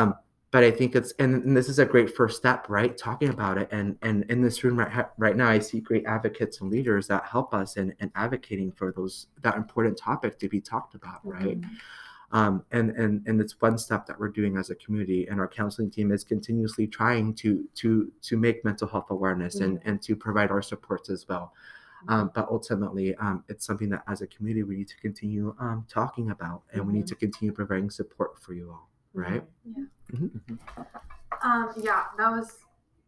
um 0.00 0.14
but 0.52 0.62
i 0.62 0.70
think 0.70 0.94
it's 0.94 1.12
and, 1.18 1.42
and 1.44 1.56
this 1.56 1.68
is 1.68 1.78
a 1.78 1.84
great 1.86 2.14
first 2.14 2.36
step 2.36 2.68
right 2.68 2.96
talking 2.98 3.30
about 3.30 3.56
it 3.58 3.68
and 3.72 3.96
and 4.02 4.24
in 4.32 4.42
this 4.42 4.62
room 4.62 4.78
right, 4.78 5.06
right 5.16 5.34
now 5.36 5.48
i 5.48 5.58
see 5.58 5.80
great 5.80 6.04
advocates 6.04 6.60
and 6.60 6.70
leaders 6.70 7.06
that 7.08 7.24
help 7.24 7.52
us 7.54 7.76
in, 7.78 7.94
in 8.00 8.12
advocating 8.14 8.70
for 8.70 8.92
those 8.92 9.28
that 9.40 9.56
important 9.56 9.96
topic 9.96 10.38
to 10.38 10.48
be 10.50 10.60
talked 10.60 10.94
about 10.94 11.20
right 11.24 11.58
um, 12.32 12.64
and 12.70 12.90
and 13.02 13.22
and 13.26 13.40
it's 13.40 13.60
one 13.60 13.76
step 13.78 14.06
that 14.06 14.18
we're 14.20 14.28
doing 14.40 14.56
as 14.56 14.68
a 14.70 14.74
community 14.76 15.26
and 15.28 15.40
our 15.40 15.48
counseling 15.48 15.90
team 15.90 16.12
is 16.12 16.22
continuously 16.22 16.86
trying 16.86 17.34
to 17.34 17.66
to 17.74 18.12
to 18.22 18.36
make 18.36 18.62
mental 18.64 18.86
health 18.88 19.10
awareness 19.10 19.56
and 19.56 19.80
and 19.84 20.00
to 20.02 20.14
provide 20.16 20.50
our 20.50 20.62
supports 20.62 21.08
as 21.10 21.26
well 21.28 21.52
um, 22.08 22.30
but 22.34 22.48
ultimately 22.50 23.14
um, 23.16 23.44
it's 23.48 23.64
something 23.66 23.88
that 23.90 24.02
as 24.08 24.22
a 24.22 24.26
community 24.26 24.62
we 24.62 24.76
need 24.76 24.88
to 24.88 24.96
continue 24.96 25.54
um, 25.60 25.86
talking 25.88 26.30
about 26.30 26.62
and 26.72 26.86
we 26.86 26.92
need 26.92 27.06
to 27.06 27.14
continue 27.14 27.52
providing 27.52 27.90
support 27.90 28.40
for 28.42 28.54
you 28.54 28.70
all 28.70 28.88
right? 29.14 29.42
Mhm, 29.68 29.88
mhm. 30.12 30.58
Um, 31.42 31.72
yeah, 31.76 32.04
that 32.18 32.30
was 32.30 32.58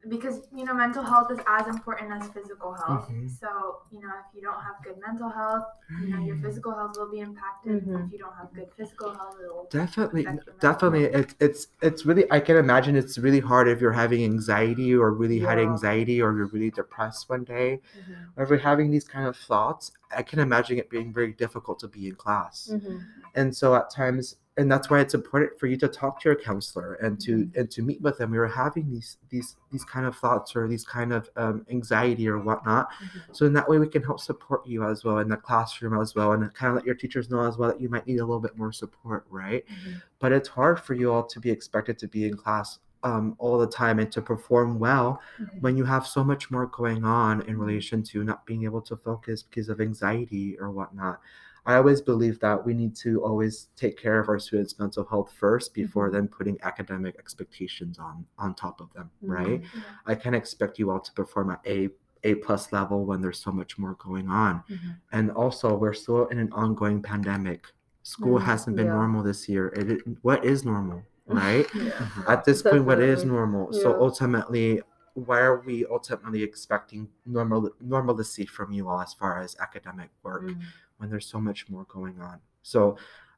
because 0.08 0.40
you 0.54 0.64
know 0.64 0.74
mental 0.74 1.02
health 1.02 1.30
is 1.30 1.38
as 1.46 1.66
important 1.66 2.10
as 2.12 2.28
physical 2.28 2.72
health. 2.72 3.08
Mhm. 3.10 3.28
So 3.40 3.80
you 3.90 4.00
know 4.00 4.12
if 4.20 4.34
you 4.34 4.42
don't 4.42 4.60
have 4.60 4.76
good 4.84 4.96
mental 5.06 5.28
health, 5.30 5.64
you 5.98 6.08
know 6.08 6.24
your 6.24 6.36
physical 6.36 6.74
health 6.74 6.92
will 6.96 7.10
be 7.10 7.20
impacted. 7.20 7.84
Mhm. 7.84 8.06
If 8.06 8.12
you 8.12 8.18
don't 8.18 8.34
have 8.40 8.52
good 8.54 8.68
physical 8.76 9.12
health, 9.12 9.36
it 9.40 9.48
will 9.54 9.68
definitely 9.70 10.22
affect 10.22 10.36
your 10.36 10.44
mental 10.46 10.60
definitely 10.60 11.02
health. 11.12 11.14
it's 11.14 11.34
it's 11.40 11.66
it's 11.82 12.06
really 12.06 12.30
i 12.30 12.38
can 12.40 12.56
imagine 12.56 12.96
it's 12.96 13.18
really 13.18 13.40
hard 13.40 13.68
if 13.68 13.80
you're 13.80 13.92
having 13.92 14.22
anxiety 14.24 14.94
or 14.94 15.12
really 15.12 15.40
had 15.40 15.58
anxiety 15.58 16.20
or 16.22 16.36
you're 16.36 16.46
really 16.46 16.70
depressed 16.70 17.28
one 17.28 17.44
day 17.44 17.80
Mm-hmm. 17.96 18.12
or 18.36 18.44
if 18.44 18.50
you're 18.50 18.58
having 18.58 18.90
these 18.90 19.04
kind 19.04 19.26
of 19.26 19.36
thoughts 19.36 19.92
i 20.16 20.22
can 20.22 20.38
imagine 20.38 20.78
it 20.78 20.90
being 20.90 21.12
very 21.12 21.32
difficult 21.32 21.78
to 21.80 21.88
be 21.88 22.08
in 22.08 22.14
class 22.14 22.70
Mm-hmm. 22.72 22.96
and 23.34 23.56
so 23.56 23.74
at 23.74 23.90
times 23.90 24.36
and 24.56 24.70
that's 24.70 24.88
why 24.88 25.00
it's 25.00 25.14
important 25.14 25.58
for 25.58 25.66
you 25.66 25.76
to 25.76 25.88
talk 25.88 26.20
to 26.20 26.28
your 26.28 26.36
counselor 26.36 26.94
and 26.94 27.20
to 27.20 27.32
Mm-hmm. 27.38 27.58
and 27.60 27.70
to 27.72 27.82
meet 27.82 28.00
with 28.02 28.18
them 28.18 28.32
you're 28.32 28.46
having 28.46 28.88
these 28.90 29.16
these 29.28 29.56
these 29.72 29.84
kind 29.84 30.06
of 30.06 30.16
thoughts 30.16 30.54
or 30.54 30.68
these 30.68 30.84
kind 30.84 31.12
of 31.12 31.28
um, 31.36 31.66
anxiety 31.70 32.28
or 32.28 32.38
whatnot 32.38 32.88
so 33.32 33.46
in 33.46 33.52
that 33.54 33.68
way 33.68 33.78
we 33.78 33.88
can 33.88 34.02
help 34.02 34.20
support 34.20 34.64
you 34.66 34.84
as 34.84 35.02
well 35.04 35.18
in 35.18 35.28
the 35.28 35.36
classroom 35.36 36.00
as 36.00 36.14
well 36.14 36.32
and 36.32 36.54
kind 36.54 36.70
of 36.70 36.76
let 36.76 36.84
your 36.86 36.94
teachers 36.94 37.30
know 37.30 37.40
as 37.46 37.56
well 37.58 37.68
that 37.70 37.80
you 37.80 37.88
might 37.88 38.06
need 38.06 38.18
a 38.18 38.24
little 38.24 38.40
bit 38.40 38.56
more 38.56 38.72
support 38.72 39.26
right 39.30 39.64
Mm-hmm. 39.66 39.94
but 40.20 40.30
it's 40.32 40.48
hard 40.48 40.78
for 40.78 40.94
you 40.94 41.12
all 41.12 41.24
to 41.24 41.40
be 41.40 41.50
expected 41.50 41.98
to 41.98 42.06
be 42.08 42.24
in 42.28 42.36
class 42.36 42.78
um, 43.02 43.34
all 43.38 43.58
the 43.58 43.66
time 43.66 43.98
and 43.98 44.10
to 44.12 44.22
perform 44.22 44.78
well 44.78 45.20
when 45.60 45.76
you 45.76 45.84
have 45.84 46.06
so 46.06 46.24
much 46.24 46.50
more 46.50 46.66
going 46.68 47.04
on 47.04 47.42
in 47.42 47.58
relation 47.58 48.02
to 48.04 48.24
not 48.24 48.46
being 48.46 48.64
able 48.64 48.80
to 48.80 48.96
focus 48.96 49.42
because 49.42 49.68
of 49.68 49.78
anxiety 49.78 50.56
or 50.58 50.70
whatnot. 50.70 51.20
I 51.66 51.76
always 51.76 52.00
believe 52.02 52.40
that 52.40 52.64
we 52.64 52.74
need 52.74 52.94
to 52.96 53.24
always 53.24 53.68
take 53.74 53.96
care 54.00 54.20
of 54.20 54.28
our 54.28 54.38
students' 54.38 54.78
mental 54.78 55.04
health 55.04 55.32
first 55.38 55.72
before 55.72 56.10
then 56.10 56.28
putting 56.28 56.58
academic 56.62 57.16
expectations 57.18 57.98
on 57.98 58.26
on 58.38 58.54
top 58.54 58.80
of 58.80 58.92
them, 58.92 59.10
right? 59.22 59.62
Yeah. 59.62 59.80
I 60.06 60.14
can't 60.14 60.34
expect 60.36 60.78
you 60.78 60.90
all 60.90 61.00
to 61.00 61.12
perform 61.12 61.50
at 61.50 61.60
a 61.66 61.88
a 62.24 62.34
plus 62.36 62.72
level 62.72 63.04
when 63.04 63.20
there's 63.20 63.38
so 63.38 63.52
much 63.52 63.78
more 63.78 63.94
going 63.94 64.28
on. 64.28 64.62
Mhm. 64.70 64.96
And 65.12 65.30
also, 65.30 65.76
we're 65.76 65.92
still 65.92 66.26
in 66.28 66.38
an 66.38 66.50
ongoing 66.52 67.02
pandemic. 67.02 67.66
School 68.02 68.38
Mm, 68.38 68.42
hasn't 68.44 68.76
been 68.76 68.86
yeah. 68.86 68.92
normal 69.00 69.22
this 69.22 69.46
year. 69.48 69.68
It, 69.68 70.02
what 70.22 70.44
is 70.44 70.64
normal? 70.64 71.02
right? 71.26 71.66
Yeah. 71.74 72.08
At 72.28 72.44
this 72.44 72.62
point, 72.62 72.84
what 72.84 73.00
is 73.00 73.20
Definitely. 73.20 73.36
normal? 73.36 73.72
So 73.72 73.98
ultimately, 74.00 74.82
why 75.14 75.40
are 75.40 75.60
we 75.60 75.86
ultimately 75.86 76.42
expecting 76.42 77.08
normal 77.26 77.70
normalcy 77.80 78.44
from 78.46 78.72
you 78.72 78.88
all 78.88 79.00
as 79.00 79.14
far 79.14 79.38
as 79.40 79.56
academic 79.60 80.10
work 80.22 80.42
Mhm. 80.44 80.60
When 81.04 81.10
there's 81.10 81.26
so 81.26 81.38
much 81.40 81.68
more 81.68 81.84
going 81.84 82.18
on? 82.20 82.38
So 82.62 82.96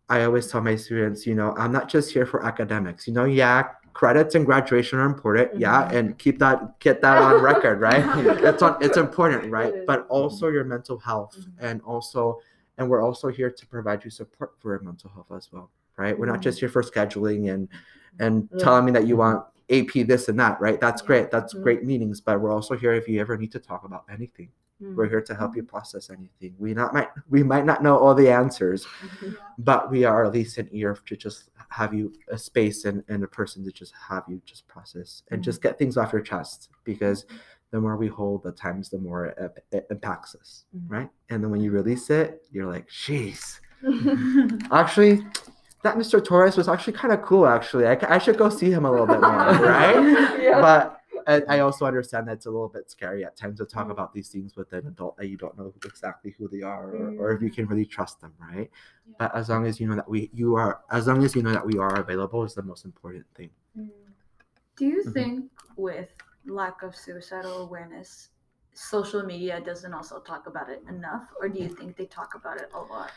I 0.08 0.22
always 0.22 0.46
tell 0.46 0.60
my 0.60 0.76
students, 0.76 1.26
you 1.26 1.34
know, 1.34 1.52
I'm 1.58 1.72
not 1.72 1.88
just 1.88 2.12
here 2.12 2.24
for 2.26 2.44
academics. 2.46 3.08
You 3.08 3.12
know, 3.12 3.24
yeah, 3.24 3.64
credits 3.92 4.36
and 4.36 4.46
graduation 4.46 5.00
are 5.00 5.06
important, 5.06 5.58
yeah, 5.58 5.88
Mhm. 5.88 5.92
and 5.96 6.18
keep 6.18 6.38
that 6.38 6.78
get 6.78 7.00
that 7.02 7.18
on 7.18 7.42
record, 7.42 7.80
right? 7.80 8.04
it's 8.48 8.62
on 8.62 8.76
it's 8.80 8.96
important, 8.96 9.50
right? 9.50 9.74
It. 9.74 9.86
But 9.86 10.06
also 10.08 10.46
your 10.48 10.64
mental 10.64 10.98
health 10.98 11.34
Mhm. 11.36 11.52
and 11.68 11.82
also 11.82 12.40
and 12.78 12.88
we're 12.90 13.02
also 13.02 13.28
here 13.28 13.50
to 13.50 13.66
provide 13.66 14.04
you 14.04 14.10
support 14.10 14.50
for 14.60 14.68
your 14.74 14.82
mental 14.82 15.10
health 15.10 15.32
as 15.34 15.50
well, 15.50 15.70
right? 15.96 16.16
We're 16.16 16.26
not 16.34 16.42
just 16.42 16.60
here 16.60 16.68
for 16.68 16.82
scheduling 16.82 17.52
and 17.52 17.68
and 18.24 18.48
Yeah. 18.52 18.58
telling 18.64 18.84
me 18.84 18.92
that 18.92 19.06
you 19.08 19.16
want 19.16 19.44
AP 19.70 20.04
this 20.04 20.28
and 20.28 20.38
that, 20.38 20.60
right? 20.60 20.78
That's 20.80 21.02
great. 21.02 21.30
That's 21.32 21.52
Mhm. 21.54 21.62
great 21.62 21.82
meetings, 21.84 22.20
but 22.20 22.40
we're 22.40 22.52
also 22.52 22.76
here 22.76 22.92
if 22.94 23.08
you 23.08 23.20
ever 23.20 23.36
need 23.36 23.50
to 23.52 23.58
talk 23.58 23.82
about 23.84 24.04
anything. 24.08 24.50
Mhm. 24.82 24.94
We're 24.94 25.08
here 25.08 25.22
to 25.22 25.34
help 25.34 25.56
you 25.56 25.62
process 25.62 26.10
anything. 26.10 26.54
We 26.58 26.74
not 26.74 26.92
might 26.92 27.08
we 27.30 27.42
might 27.42 27.64
not 27.64 27.82
know 27.82 27.96
all 27.98 28.14
the 28.14 28.30
answers, 28.30 28.84
Mhm. 28.86 29.36
but 29.58 29.90
we 29.90 30.04
are 30.04 30.24
at 30.26 30.32
least 30.32 30.58
an 30.58 30.68
ear 30.70 30.96
to 31.06 31.16
just 31.16 31.48
have 31.70 31.94
you 31.94 32.12
a 32.30 32.36
space 32.38 32.84
and, 32.84 33.02
and 33.08 33.24
a 33.24 33.26
person 33.26 33.64
to 33.64 33.72
just 33.72 33.92
have 34.08 34.24
you 34.28 34.40
just 34.44 34.68
process 34.68 35.22
and 35.30 35.42
just 35.42 35.62
get 35.62 35.78
things 35.78 35.96
off 35.96 36.12
your 36.12 36.22
chest 36.22 36.68
because 36.84 37.24
the 37.72 37.80
more 37.80 37.96
we 37.96 38.06
hold 38.06 38.42
the 38.44 38.52
times 38.52 38.88
the 38.90 38.98
more 38.98 39.26
it, 39.26 39.64
it 39.72 39.86
impacts 39.90 40.34
us 40.36 40.64
Mhm. 40.76 40.90
right 40.90 41.10
and 41.30 41.42
then 41.42 41.50
when 41.50 41.60
you 41.60 41.72
release 41.72 42.08
it 42.10 42.46
you're 42.52 42.66
like 42.70 42.86
jeez 42.88 43.58
actually 44.72 45.26
that 45.82 45.96
mr 45.96 46.24
torres 46.24 46.56
was 46.56 46.68
actually 46.68 46.92
kind 46.92 47.12
of 47.12 47.22
cool 47.22 47.46
actually 47.46 47.86
I, 47.86 47.98
I 48.08 48.18
should 48.18 48.38
go 48.38 48.48
see 48.48 48.70
him 48.70 48.84
a 48.84 48.90
little 48.90 49.06
bit 49.06 49.20
more 49.20 49.30
right 49.30 50.40
Yeah. 50.40 50.60
but 50.60 50.95
I, 51.26 51.42
I 51.48 51.58
also 51.60 51.86
understand 51.86 52.28
that 52.28 52.34
it's 52.34 52.46
a 52.46 52.50
little 52.50 52.68
bit 52.68 52.90
scary 52.90 53.24
at 53.24 53.36
times 53.36 53.58
to 53.58 53.66
talk 53.66 53.88
Mm. 53.88 53.92
about 53.92 54.12
these 54.14 54.28
things 54.28 54.56
with 54.56 54.72
an 54.72 54.86
adult 54.86 55.16
that 55.16 55.28
you 55.28 55.36
don't 55.36 55.56
know 55.58 55.72
exactly 55.84 56.30
who 56.38 56.48
they 56.48 56.62
are 56.62 56.84
or, 56.90 57.14
or 57.18 57.32
if 57.32 57.42
you 57.42 57.50
can 57.50 57.66
really 57.66 57.86
trust 57.86 58.20
them, 58.20 58.34
right? 58.40 58.70
Yeah. 59.06 59.14
But 59.18 59.34
as 59.34 59.48
long 59.48 59.66
as 59.66 59.80
you 59.80 59.88
know 59.88 59.96
that 59.96 60.08
we 60.08 60.30
you 60.34 60.54
are 60.56 60.82
as 60.90 61.06
long 61.06 61.24
as 61.24 61.34
you 61.34 61.42
know 61.42 61.52
that 61.52 61.66
we 61.66 61.78
are 61.78 61.98
available 61.98 62.44
is 62.44 62.54
the 62.54 62.62
most 62.62 62.84
important 62.84 63.26
thing. 63.34 63.50
Do 64.76 64.86
you 64.86 65.02
Mhm. 65.02 65.12
think 65.12 65.50
with 65.76 66.10
lack 66.46 66.82
of 66.82 66.94
suicidal 66.94 67.62
awareness, 67.62 68.30
social 68.74 69.22
media 69.22 69.60
doesn't 69.60 69.92
also 69.94 70.20
talk 70.20 70.46
about 70.46 70.68
it 70.68 70.82
enough, 70.88 71.32
or 71.40 71.48
do 71.48 71.58
you 71.58 71.68
think 71.68 71.96
they 71.96 72.06
talk 72.06 72.34
about 72.34 72.58
it 72.58 72.70
a 72.74 72.80
lot? 72.80 73.10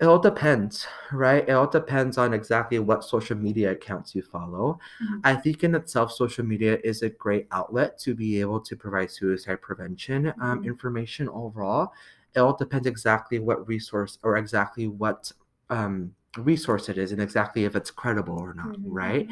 It 0.00 0.06
all 0.06 0.18
depends, 0.18 0.86
right? 1.12 1.48
It 1.48 1.52
all 1.52 1.68
depends 1.68 2.18
on 2.18 2.34
exactly 2.34 2.78
what 2.80 3.04
social 3.04 3.36
media 3.36 3.70
accounts 3.70 4.14
you 4.16 4.22
follow. 4.22 4.80
Mhm. 5.00 5.20
I 5.22 5.36
think 5.36 5.62
in 5.62 5.74
itself, 5.76 6.12
social 6.12 6.44
media 6.44 6.78
is 6.82 7.02
a 7.02 7.10
great 7.10 7.46
outlet 7.52 7.98
to 8.00 8.14
be 8.14 8.40
able 8.40 8.60
to 8.62 8.74
provide 8.76 9.10
suicide 9.12 9.62
prevention 9.62 10.32
um, 10.40 10.60
Mhm. 10.62 10.64
information 10.64 11.28
overall. 11.28 11.92
It 12.34 12.40
all 12.40 12.56
depends 12.56 12.86
exactly 12.88 13.38
what 13.38 13.68
resource 13.68 14.18
or 14.24 14.36
exactly 14.38 14.88
what 14.88 15.30
um, 15.70 16.14
resource 16.38 16.88
it 16.88 16.98
is 16.98 17.12
and 17.12 17.20
exactly 17.22 17.64
if 17.64 17.76
it's 17.76 17.90
credible 17.90 18.38
or 18.38 18.52
not, 18.54 18.72
Mhm. 18.72 18.82
right? 18.86 19.28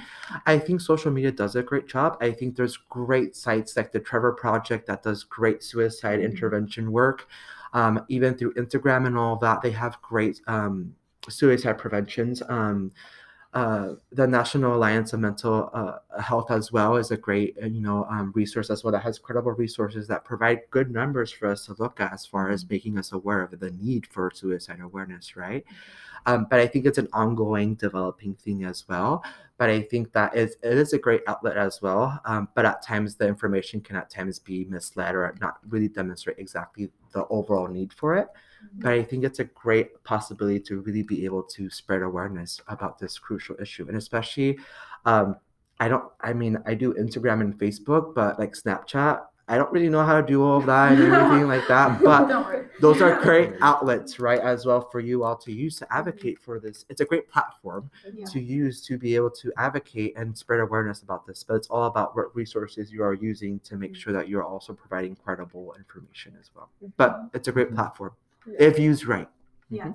I 0.46 0.58
think 0.58 0.80
social 0.80 1.10
media 1.10 1.32
does 1.32 1.56
a 1.56 1.62
great 1.62 1.86
job. 1.88 2.16
I 2.20 2.30
think 2.30 2.56
there's 2.56 2.76
great 2.76 3.34
sites 3.36 3.76
like 3.76 3.90
the 3.92 4.00
Trevor 4.00 4.32
Project 4.32 4.86
that 4.86 5.02
does 5.02 5.24
great 5.24 5.62
suicide 5.62 6.20
Mhm. 6.20 6.24
intervention 6.24 6.92
work. 6.92 7.26
Um, 7.72 8.04
even 8.08 8.34
through 8.34 8.54
Instagram 8.54 9.06
and 9.06 9.16
all 9.16 9.36
that, 9.36 9.62
they 9.62 9.70
have 9.70 10.00
great 10.02 10.40
um, 10.46 10.94
suicide 11.28 11.78
preventions. 11.78 12.42
Um, 12.48 12.92
uh, 13.52 13.94
the 14.12 14.26
National 14.26 14.76
Alliance 14.76 15.12
of 15.12 15.18
Mental 15.18 15.70
uh, 15.72 16.20
Health 16.20 16.52
as 16.52 16.70
well 16.70 16.96
is 16.96 17.10
a 17.10 17.16
great 17.16 17.56
uh, 17.60 17.66
you 17.66 17.80
know 17.80 18.04
um, 18.04 18.30
resource 18.34 18.70
as 18.70 18.84
well 18.84 18.92
that 18.92 19.02
has 19.02 19.18
credible 19.18 19.50
resources 19.52 20.06
that 20.06 20.24
provide 20.24 20.60
good 20.70 20.90
numbers 20.90 21.32
for 21.32 21.48
us 21.48 21.66
to 21.66 21.74
look 21.80 22.00
at 22.00 22.12
as 22.12 22.24
far 22.24 22.50
as 22.50 22.68
making 22.68 22.96
us 22.96 23.10
aware 23.10 23.42
of 23.42 23.58
the 23.58 23.70
need 23.72 24.06
for 24.06 24.30
suicide 24.32 24.78
awareness, 24.80 25.34
right? 25.34 25.64
Um, 26.26 26.46
but 26.50 26.60
I 26.60 26.66
think 26.66 26.86
it's 26.86 26.98
an 26.98 27.08
ongoing 27.12 27.74
developing 27.74 28.34
thing 28.34 28.64
as 28.64 28.86
well. 28.88 29.24
But 29.58 29.70
I 29.70 29.82
think 29.82 30.12
that 30.12 30.36
is 30.36 30.56
it 30.62 30.78
is 30.78 30.92
a 30.92 30.98
great 30.98 31.22
outlet 31.26 31.56
as 31.56 31.82
well. 31.82 32.20
Um, 32.24 32.48
but 32.54 32.64
at 32.64 32.82
times 32.82 33.16
the 33.16 33.28
information 33.28 33.80
can 33.80 33.96
at 33.96 34.10
times 34.10 34.38
be 34.38 34.64
misled 34.64 35.14
or 35.14 35.34
not 35.40 35.58
really 35.68 35.88
demonstrate 35.88 36.38
exactly 36.38 36.90
the 37.12 37.26
overall 37.28 37.68
need 37.68 37.92
for 37.92 38.16
it. 38.16 38.28
But 38.74 38.92
I 38.92 39.02
think 39.02 39.24
it's 39.24 39.38
a 39.38 39.44
great 39.44 40.02
possibility 40.04 40.60
to 40.60 40.80
really 40.80 41.02
be 41.02 41.24
able 41.24 41.42
to 41.44 41.70
spread 41.70 42.02
awareness 42.02 42.60
about 42.68 42.98
this 42.98 43.18
crucial 43.18 43.56
issue, 43.60 43.86
and 43.88 43.96
especially, 43.96 44.58
um, 45.06 45.36
I 45.78 45.88
don't. 45.88 46.04
I 46.20 46.34
mean, 46.34 46.58
I 46.66 46.74
do 46.74 46.92
Instagram 46.94 47.40
and 47.40 47.58
Facebook, 47.58 48.14
but 48.14 48.38
like 48.38 48.52
Snapchat, 48.52 49.22
I 49.50 49.56
don't 49.56 49.72
really 49.72 49.88
know 49.88 50.04
how 50.04 50.20
to 50.20 50.26
do 50.26 50.44
all 50.44 50.58
of 50.58 50.66
that 50.66 50.92
and 50.92 51.02
everything 51.02 51.48
like 51.48 51.66
that. 51.66 52.00
But 52.04 52.70
those 52.80 53.02
are 53.02 53.20
great 53.20 53.54
outlets, 53.60 54.20
right, 54.20 54.38
as 54.38 54.64
well 54.64 54.80
for 54.80 55.00
you 55.00 55.24
all 55.24 55.36
to 55.38 55.52
use 55.52 55.76
to 55.80 55.92
advocate 55.92 56.38
for 56.38 56.60
this. 56.60 56.86
It's 56.88 57.00
a 57.00 57.04
great 57.04 57.28
platform 57.28 57.90
Yeah. 58.14 58.26
to 58.26 58.40
use 58.40 58.80
to 58.86 58.96
be 58.96 59.16
able 59.16 59.30
to 59.42 59.52
advocate 59.58 60.16
and 60.16 60.38
spread 60.38 60.60
awareness 60.60 61.02
about 61.02 61.26
this. 61.26 61.42
But 61.42 61.54
it's 61.54 61.66
all 61.66 61.86
about 61.86 62.14
what 62.14 62.34
resources 62.34 62.92
you 62.92 63.02
are 63.02 63.14
using 63.14 63.58
to 63.60 63.76
make 63.76 63.92
mm-hmm. 63.92 64.00
sure 64.00 64.12
that 64.12 64.28
you're 64.28 64.44
also 64.44 64.72
providing 64.72 65.16
credible 65.16 65.74
information 65.76 66.36
as 66.40 66.50
well. 66.54 66.68
Mm-hmm. 66.76 66.92
But 66.96 67.24
it's 67.34 67.48
a 67.48 67.52
great 67.52 67.68
mm-hmm. 67.68 67.76
platform 67.76 68.12
Yeah. 68.46 68.68
if 68.68 68.78
used 68.78 69.04
right. 69.04 69.28
Yes. 69.68 69.88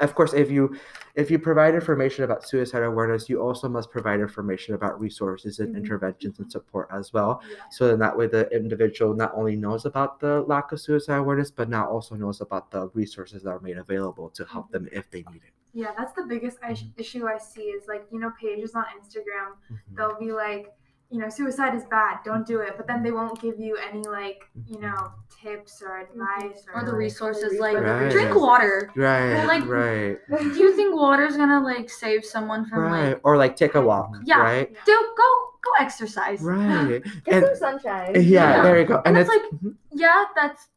Of 0.00 0.14
course, 0.14 0.32
if 0.34 0.50
you 0.50 0.76
if 1.14 1.32
you 1.32 1.38
provide 1.40 1.74
information 1.74 2.22
about 2.22 2.46
suicide 2.48 2.84
awareness, 2.84 3.28
you 3.28 3.42
also 3.42 3.68
must 3.68 3.90
provide 3.90 4.20
information 4.20 4.74
about 4.76 5.00
resources 5.00 5.58
and 5.58 5.74
Mhm. 5.74 5.78
interventions 5.78 6.38
and 6.38 6.50
support 6.52 6.88
as 6.92 7.12
well. 7.12 7.42
Yeah. 7.50 7.56
So 7.70 7.88
then 7.88 7.98
that 7.98 8.16
way 8.16 8.28
the 8.28 8.48
individual 8.54 9.14
not 9.14 9.32
only 9.34 9.56
knows 9.56 9.84
about 9.84 10.20
the 10.20 10.42
lack 10.42 10.70
of 10.70 10.80
suicide 10.80 11.16
awareness, 11.16 11.50
but 11.50 11.68
now 11.68 11.88
also 11.88 12.14
knows 12.14 12.40
about 12.40 12.70
the 12.70 12.88
resources 12.94 13.42
that 13.42 13.50
are 13.50 13.58
made 13.60 13.78
available 13.78 14.30
to 14.30 14.44
help 14.44 14.70
them 14.70 14.88
if 14.92 15.10
they 15.10 15.24
need 15.32 15.42
it. 15.44 15.52
Yeah, 15.72 15.92
that's 15.98 16.12
the 16.12 16.22
biggest 16.24 16.58
is- 16.70 16.84
issue 16.96 17.26
I 17.26 17.36
see 17.38 17.62
is 17.62 17.88
like, 17.88 18.06
you 18.12 18.20
know, 18.20 18.30
pages 18.40 18.74
on 18.76 18.84
Instagram, 19.00 19.56
Mhm. 19.70 19.96
they'll 19.96 20.18
be 20.20 20.30
like, 20.32 20.72
you 21.10 21.18
know, 21.18 21.28
suicide 21.30 21.74
is 21.74 21.84
bad, 21.86 22.18
don't 22.24 22.46
do 22.46 22.60
it. 22.60 22.74
But 22.76 22.86
then 22.86 23.02
they 23.02 23.10
won't 23.10 23.40
give 23.40 23.58
you 23.58 23.78
any 23.90 24.02
like, 24.02 24.44
you 24.66 24.76
mm-hmm. 24.76 24.86
know, 24.86 25.12
tips 25.42 25.82
or 25.82 26.04
mm-hmm. 26.04 26.20
advice 26.20 26.64
or, 26.72 26.80
Or 26.82 26.84
the 26.84 26.92
Right. 26.92 26.98
resources 26.98 27.58
like 27.58 27.78
Right. 27.78 28.10
drink 28.10 28.34
water. 28.34 28.90
Right, 28.94 29.44
Like- 29.44 29.66
right, 29.66 30.18
Do 30.28 30.58
you 30.58 30.74
think 30.76 30.94
water's 30.94 31.36
gonna 31.36 31.60
like 31.62 31.88
save 31.88 32.24
someone 32.24 32.66
from 32.66 32.80
right. 32.80 33.08
like 33.10 33.20
Or 33.24 33.36
like 33.36 33.56
take 33.56 33.74
a 33.74 33.80
walk, 33.80 34.16
Yeah. 34.24 34.38
right, 34.40 34.70
Yeah. 34.70 34.78
do 34.84 35.14
go 35.16 35.28
go 35.62 35.70
exercise? 35.84 36.40
right. 36.42 37.02
Get 37.24 37.34
And 37.34 37.44
some 37.46 37.56
sunshine. 37.56 38.14
yeah, 38.14 38.20
Yeah. 38.20 38.62
there 38.62 38.78
you 38.78 38.84
go. 38.84 38.96
And 38.96 39.06
And 39.08 39.18
it's 39.18 39.30
it's 39.30 39.42
like 39.42 39.50
mm-hmm. 39.52 39.68
yeah, 39.92 40.24
that's 40.36 40.68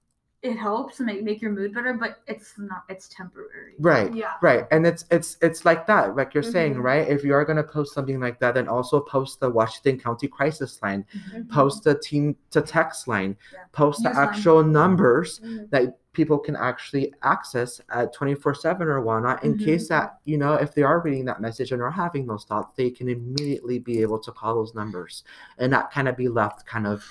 it 0.43 0.55
helps 0.57 0.98
to 0.98 1.03
make 1.03 1.24
make 1.24 1.41
your 1.41 1.51
mood 1.51 1.74
better, 1.74 1.93
but 1.93 2.17
it's 2.25 2.57
not 2.57 2.83
it's 2.89 3.07
temporary. 3.10 3.74
right. 3.79 4.13
Yeah. 4.13 4.33
Right, 4.41 4.65
and 4.71 4.88
it's 4.88 5.05
it's 5.12 5.38
it's 5.41 5.65
like 5.65 5.86
that, 5.88 6.15
like 6.15 6.33
you're 6.33 6.41
saying, 6.43 6.75
Mhm. 6.75 6.83
right? 6.83 7.07
If 7.07 7.24
you 7.24 7.33
are 7.33 7.45
gonna 7.45 7.63
post 7.63 7.93
something 7.93 8.19
like 8.19 8.39
that, 8.39 8.55
then 8.55 8.67
also 8.67 9.00
post 9.01 9.39
the 9.39 9.50
Washington 9.50 10.00
County 10.00 10.27
crisis 10.27 10.81
line, 10.81 11.05
Mhm. 11.31 11.50
post 11.50 11.83
the 11.83 11.95
team 11.95 12.36
to 12.51 12.62
text 12.62 13.07
line, 13.07 13.38
Yeah. 13.53 13.60
post 13.71 14.01
the 14.03 14.10
News 14.10 14.17
line. 14.17 14.27
actual 14.29 14.63
numbers 14.63 15.39
Mhm. 15.41 15.69
that 15.69 15.98
people 16.13 16.39
can 16.39 16.55
actually 16.57 17.13
access 17.21 17.79
at 17.89 18.12
24-7 18.12 18.88
or 18.89 19.00
whatnot 19.00 19.43
in 19.43 19.53
Mhm. 19.55 19.63
case 19.63 19.88
that 19.89 20.17
you 20.25 20.38
know 20.38 20.55
if 20.55 20.74
they 20.74 20.81
are 20.83 21.00
reading 21.01 21.24
that 21.25 21.39
message 21.39 21.71
and 21.71 21.81
are 21.81 21.91
having 21.91 22.25
those 22.27 22.43
thoughts 22.45 22.75
they 22.75 22.89
can 22.89 23.07
immediately 23.07 23.79
be 23.79 24.01
able 24.01 24.19
to 24.19 24.31
call 24.31 24.55
those 24.55 24.75
numbers 24.75 25.24
and 25.57 25.71
not 25.71 25.89
kind 25.91 26.10
of 26.10 26.17
be 26.17 26.27
left 26.27 26.65
kind 26.65 26.86
of 26.86 27.05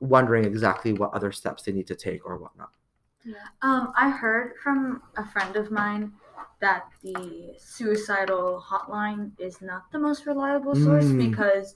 wondering 0.00 0.44
exactly 0.44 0.92
what 0.92 1.12
other 1.14 1.32
steps 1.32 1.62
they 1.62 1.72
need 1.72 1.86
to 1.86 1.94
take 1.94 2.24
or 2.26 2.36
whatnot 2.38 2.70
Yeah. 3.24 3.48
Um, 3.62 3.92
I 3.96 4.08
heard 4.08 4.56
from 4.62 5.02
a 5.16 5.24
friend 5.32 5.54
of 5.56 5.70
mine 5.70 6.12
that 6.60 6.84
the 7.02 7.54
suicidal 7.58 8.64
hotline 8.66 9.32
is 9.38 9.60
not 9.60 9.90
the 9.92 9.98
most 9.98 10.26
reliable 10.26 10.74
source 10.74 11.06
Mm. 11.12 11.18
because 11.30 11.74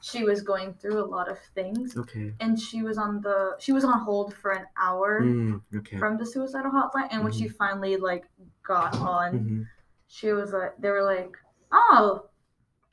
she 0.00 0.24
was 0.24 0.42
going 0.42 0.74
through 0.74 0.98
a 1.04 1.08
lot 1.16 1.28
of 1.30 1.38
things 1.54 1.96
okay 1.96 2.34
and 2.40 2.58
she 2.58 2.82
was 2.82 2.96
on 2.98 3.20
the 3.20 3.56
she 3.58 3.72
was 3.72 3.84
on 3.84 3.98
hold 4.00 4.34
for 4.34 4.50
an 4.52 4.66
hour 4.76 5.20
Mm, 5.22 5.60
okay 5.76 5.98
from 5.98 6.16
the 6.16 6.26
suicidal 6.26 6.70
hotline 6.72 7.08
and 7.12 7.22
when 7.22 7.32
she 7.32 7.48
finally 7.48 7.96
like 7.96 8.24
got 8.62 8.92
on 8.96 9.30
Mhm. 9.38 9.66
she 10.08 10.32
was 10.32 10.52
like 10.52 10.72
they 10.82 10.90
were 10.90 11.04
like 11.04 11.36
oh 11.72 12.30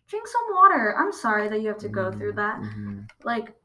drink 0.08 0.28
some 0.28 0.48
water 0.54 0.96
i'm 1.00 1.12
sorry 1.12 1.48
that 1.50 1.62
you 1.62 1.68
have 1.68 1.78
to 1.80 1.90
go 1.90 2.12
through 2.12 2.34
that 2.34 2.58
Mhm. 2.60 3.08
like 3.24 3.56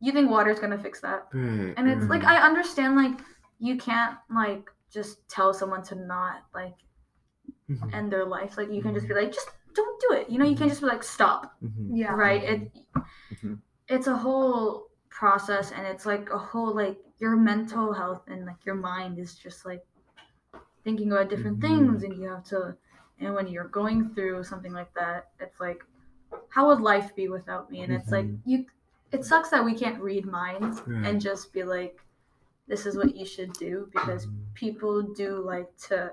you 0.00 0.12
think 0.12 0.30
water's 0.30 0.58
gonna 0.58 0.78
fix 0.78 1.00
that 1.00 1.28
Right, 1.32 1.74
and 1.76 1.88
it's 1.88 2.06
like 2.06 2.24
i 2.24 2.36
understand 2.40 2.96
like 2.96 3.20
you 3.58 3.76
can't 3.76 4.16
like 4.30 4.70
just 4.92 5.28
tell 5.28 5.52
someone 5.52 5.82
to 5.84 5.94
not 5.94 6.44
like 6.54 6.74
Mhm. 7.68 7.92
end 7.94 8.12
their 8.12 8.24
life 8.24 8.56
like 8.56 8.70
you 8.70 8.80
can 8.82 8.94
just 8.94 9.08
be 9.08 9.14
like 9.14 9.32
just 9.32 9.50
don't 9.74 10.00
do 10.00 10.16
it 10.16 10.30
you 10.30 10.38
know 10.38 10.44
you 10.44 10.56
can't 10.56 10.70
just 10.70 10.80
be 10.80 10.86
like 10.86 11.02
stop 11.02 11.54
Mhm. 11.62 11.90
Yeah. 11.92 12.12
right 12.12 12.42
it 12.42 12.72
Mhm. 13.32 13.58
it's 13.88 14.06
a 14.06 14.16
whole 14.16 14.88
process 15.10 15.72
and 15.72 15.86
it's 15.86 16.06
like 16.06 16.30
a 16.30 16.38
whole 16.38 16.74
like 16.74 16.98
your 17.18 17.36
mental 17.36 17.92
health 17.92 18.22
and 18.28 18.46
like 18.46 18.64
your 18.64 18.74
mind 18.76 19.18
is 19.18 19.34
just 19.34 19.66
like 19.66 19.84
thinking 20.84 21.10
about 21.12 21.28
different 21.28 21.58
Mhm. 21.58 21.62
things 21.68 22.02
and 22.04 22.14
you 22.14 22.28
have 22.28 22.44
to 22.44 22.76
and 23.20 23.34
when 23.34 23.48
you're 23.48 23.68
going 23.68 24.14
through 24.14 24.44
something 24.44 24.72
like 24.72 24.94
that, 24.94 25.30
it's 25.40 25.58
like, 25.58 25.84
how 26.50 26.68
would 26.68 26.80
life 26.80 27.16
be 27.16 27.28
without 27.28 27.68
me? 27.68 27.80
And 27.82 27.92
it's 27.92 28.12
like 28.12 28.26
you. 28.44 28.64
It 29.12 29.24
sucks 29.24 29.50
that 29.50 29.64
we 29.64 29.74
can't 29.74 30.00
read 30.00 30.26
minds 30.26 30.80
Right. 30.86 31.06
and 31.06 31.20
just 31.20 31.52
be 31.52 31.64
like, 31.64 32.00
this 32.66 32.84
is 32.86 32.96
what 32.96 33.16
you 33.16 33.24
should 33.24 33.52
do 33.54 33.88
because 33.92 34.26
Mhm. 34.26 34.54
people 34.54 35.02
do 35.02 35.40
like 35.40 35.74
to 35.88 36.12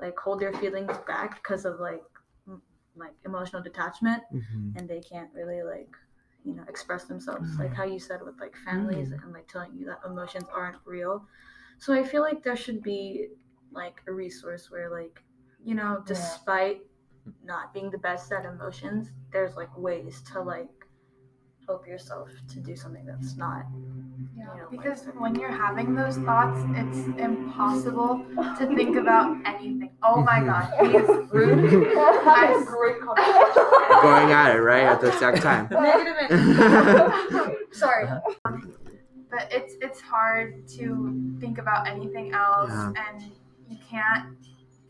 like 0.00 0.18
hold 0.18 0.40
their 0.40 0.52
feelings 0.54 0.96
back 1.06 1.36
because 1.36 1.64
of 1.64 1.78
like 1.78 2.02
m- 2.48 2.62
like 2.96 3.14
emotional 3.24 3.62
detachment 3.62 4.22
Mhm. 4.32 4.76
and 4.76 4.88
they 4.88 5.00
can't 5.00 5.32
really 5.32 5.62
like 5.62 5.94
you 6.44 6.54
know 6.54 6.64
express 6.68 7.04
themselves 7.04 7.56
like 7.58 7.72
how 7.72 7.84
you 7.84 8.00
said 8.00 8.20
with 8.22 8.36
like 8.40 8.56
families 8.64 9.12
and 9.12 9.32
like 9.32 9.46
telling 9.46 9.72
you 9.76 9.86
that 9.86 10.00
emotions 10.04 10.48
aren't 10.52 10.78
real 10.84 11.24
so 11.78 11.92
i 11.94 12.02
feel 12.02 12.22
like 12.22 12.42
there 12.42 12.56
should 12.56 12.82
be 12.82 13.28
like 13.70 14.02
a 14.08 14.12
resource 14.12 14.68
where 14.70 14.90
like 14.90 15.22
you 15.64 15.74
know 15.76 16.02
despite 16.04 16.82
not 17.44 17.72
being 17.72 17.90
the 17.90 17.98
best 17.98 18.32
at 18.32 18.44
emotions 18.44 19.12
there's 19.30 19.54
like 19.54 19.74
ways 19.78 20.20
to 20.22 20.40
like 20.42 20.81
help 21.66 21.86
yourself 21.86 22.28
to 22.48 22.60
do 22.60 22.74
something 22.76 23.04
that's 23.06 23.36
not 23.36 23.64
Yeah, 24.36 24.54
you 24.54 24.60
know, 24.60 24.66
because 24.70 25.06
like- 25.06 25.20
when 25.20 25.34
you're 25.36 25.50
having 25.52 25.94
those 25.94 26.16
thoughts, 26.18 26.58
it's 26.76 27.06
impossible 27.18 28.24
to 28.58 28.66
think 28.76 28.96
about 28.96 29.36
anything. 29.46 29.90
Oh 30.02 30.20
my 30.22 30.40
Mhm. 30.40 30.46
god, 30.46 30.86
he 30.86 30.96
is 30.96 31.08
rude. 31.32 31.94
That's 32.24 32.64
great 32.68 33.00
Going 34.02 34.32
at 34.32 34.56
it 34.56 34.60
right 34.60 34.84
at 34.84 35.00
the 35.00 35.08
exact 35.08 35.42
time. 35.42 35.68
negative 35.70 36.16
and- 36.30 37.56
sorry 37.72 38.06
But 39.30 39.48
it's 39.50 39.74
it's 39.80 40.00
hard 40.00 40.68
to 40.78 41.36
think 41.40 41.56
about 41.58 41.86
anything 41.88 42.32
else, 42.34 42.70
Yeah. 42.70 42.92
and 43.06 43.22
you 43.68 43.78
can't 43.88 44.36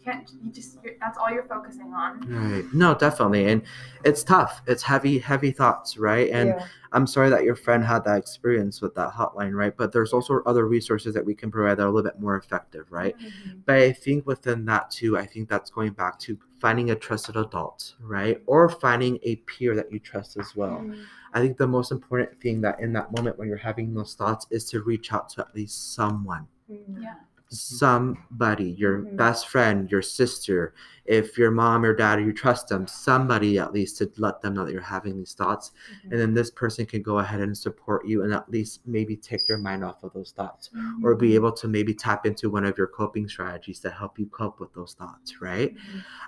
can't 0.04 0.30
you 0.42 0.50
just 0.50 0.78
you're, 0.82 0.94
that's 1.00 1.18
all 1.18 1.30
you're 1.30 1.44
focusing 1.44 1.92
on. 1.94 2.20
Right. 2.28 2.64
No, 2.72 2.94
definitely. 2.94 3.48
And 3.48 3.62
it's 4.04 4.24
tough. 4.24 4.62
It's 4.66 4.82
heavy, 4.82 5.18
heavy 5.18 5.50
thoughts, 5.52 5.96
right? 5.96 6.30
And 6.30 6.54
I'm 6.92 7.06
sorry 7.06 7.30
that 7.30 7.44
your 7.44 7.56
friend 7.56 7.84
had 7.84 8.04
that 8.04 8.18
experience 8.18 8.80
with 8.80 8.94
that 8.96 9.12
hotline, 9.12 9.54
right? 9.54 9.74
But 9.76 9.92
there's 9.92 10.12
also 10.12 10.42
other 10.44 10.66
resources 10.66 11.14
that 11.14 11.24
we 11.24 11.34
can 11.34 11.50
provide 11.50 11.78
that 11.78 11.84
are 11.84 11.86
a 11.86 11.90
little 11.90 12.10
bit 12.10 12.20
more 12.20 12.36
effective, 12.36 12.86
right? 12.90 13.16
Mm-hmm. 13.18 13.60
But 13.64 13.76
I 13.76 13.92
think 13.92 14.26
within 14.26 14.64
that 14.66 14.90
too, 14.90 15.16
I 15.16 15.26
think 15.26 15.48
that's 15.48 15.70
going 15.70 15.92
back 15.92 16.18
to 16.20 16.38
finding 16.60 16.90
a 16.90 16.94
trusted 16.94 17.36
adult, 17.36 17.94
right? 18.00 18.40
Or 18.46 18.68
finding 18.68 19.18
a 19.22 19.36
peer 19.36 19.74
that 19.74 19.90
you 19.90 19.98
trust 19.98 20.36
as 20.36 20.54
well. 20.54 20.78
Mm-hmm. 20.78 21.02
I 21.34 21.40
think 21.40 21.56
the 21.56 21.66
most 21.66 21.92
important 21.92 22.40
thing 22.42 22.60
that 22.60 22.80
in 22.80 22.92
that 22.92 23.16
moment 23.16 23.38
when 23.38 23.48
you're 23.48 23.56
having 23.56 23.94
those 23.94 24.14
thoughts 24.14 24.46
is 24.50 24.68
to 24.70 24.82
reach 24.82 25.12
out 25.12 25.30
to 25.30 25.40
at 25.40 25.54
least 25.54 25.94
someone. 25.94 26.46
Mm-hmm. 26.70 27.02
Yeah. 27.02 27.14
Mm-hmm. 27.52 27.76
Somebody, 27.76 28.70
your 28.70 29.00
Mhm. 29.00 29.16
best 29.16 29.48
friend, 29.48 29.90
your 29.90 30.02
sister, 30.02 30.72
if 31.04 31.36
your 31.36 31.50
mom 31.50 31.84
or 31.84 31.94
dad 31.94 32.18
or 32.18 32.22
you 32.22 32.32
trust 32.32 32.68
them, 32.68 32.86
somebody 32.86 33.58
at 33.58 33.72
least 33.72 33.98
to 33.98 34.10
let 34.18 34.40
them 34.40 34.54
know 34.54 34.64
that 34.64 34.72
you're 34.72 34.80
having 34.80 35.18
these 35.18 35.34
thoughts. 35.34 35.72
And 36.04 36.12
mm-hmm. 36.12 36.18
then 36.20 36.34
this 36.34 36.50
person 36.50 36.86
can 36.86 37.02
go 37.02 37.18
ahead 37.18 37.40
and 37.40 37.56
support 37.58 38.06
you 38.06 38.22
and 38.22 38.32
at 38.32 38.48
least 38.48 38.80
maybe 38.86 39.16
take 39.16 39.48
your 39.48 39.58
mind 39.58 39.84
off 39.84 40.02
of 40.04 40.12
those 40.12 40.30
thoughts 40.30 40.70
or 41.02 41.14
be 41.14 41.28
mm-hmm. 41.28 41.34
able 41.34 41.52
to 41.52 41.68
maybe 41.68 41.92
tap 41.92 42.24
into 42.24 42.48
one 42.48 42.64
of 42.64 42.78
your 42.78 42.86
coping 42.86 43.28
strategies 43.28 43.80
to 43.80 43.90
help 43.90 44.18
you 44.18 44.26
cope 44.26 44.60
with 44.60 44.72
those 44.74 44.94
thoughts, 44.94 45.40
right? 45.42 45.74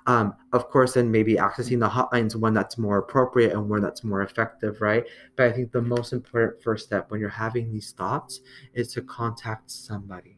Um, 0.06 0.34
of 0.52 0.68
course, 0.68 0.96
and 0.96 1.10
maybe 1.10 1.36
accessing 1.36 1.78
the 1.78 1.88
hotlines 1.88 2.34
one 2.34 2.52
that's 2.52 2.76
more 2.76 2.98
appropriate 2.98 3.52
and 3.52 3.68
one 3.70 3.80
that's 3.80 4.02
more 4.04 4.22
effective, 4.22 4.80
right? 4.80 5.04
But 5.36 5.46
I 5.46 5.52
think 5.52 5.72
the 5.72 5.82
most 5.82 6.12
important 6.12 6.62
first 6.62 6.86
step 6.86 7.10
when 7.10 7.20
you're 7.20 7.28
having 7.30 7.72
these 7.72 7.92
thoughts 7.92 8.40
is 8.74 8.92
to 8.94 9.02
contact 9.02 9.70
somebody. 9.70 10.33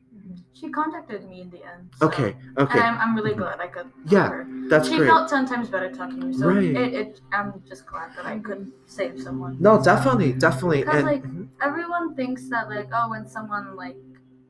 She 0.52 0.68
contacted 0.70 1.28
me 1.28 1.40
in 1.42 1.50
the 1.50 1.62
end 1.64 1.90
so- 1.96 2.06
Okay, 2.08 2.36
and 2.56 2.58
okay, 2.58 2.80
I'm, 2.80 2.98
I'm 2.98 3.14
really 3.14 3.34
glad 3.34 3.60
i 3.60 3.66
could 3.66 3.88
Yeah, 4.08 4.28
her. 4.28 4.48
that's 4.68 4.88
she 4.88 4.96
great. 4.96 5.06
She 5.06 5.10
felt 5.12 5.28
10 5.28 5.46
times 5.46 5.68
better 5.68 5.90
talking 5.90 6.20
to 6.20 6.26
me 6.28 6.32
so 6.32 6.48
Right. 6.48 6.64
it, 6.82 6.94
it 7.02 7.20
i'm 7.32 7.62
just 7.68 7.86
glad 7.86 8.10
that 8.16 8.26
i 8.26 8.38
could 8.38 8.70
save 8.86 9.20
someone 9.20 9.56
No, 9.60 9.72
definitely, 9.82 10.32
definitely. 10.32 10.80
Because, 10.80 10.96
And 10.96 11.06
like, 11.06 11.24
Mhm. 11.24 11.48
everyone 11.62 12.14
thinks 12.14 12.48
that 12.48 12.68
like 12.70 12.88
oh 12.92 13.10
when 13.10 13.26
someone 13.36 13.76
like 13.76 13.96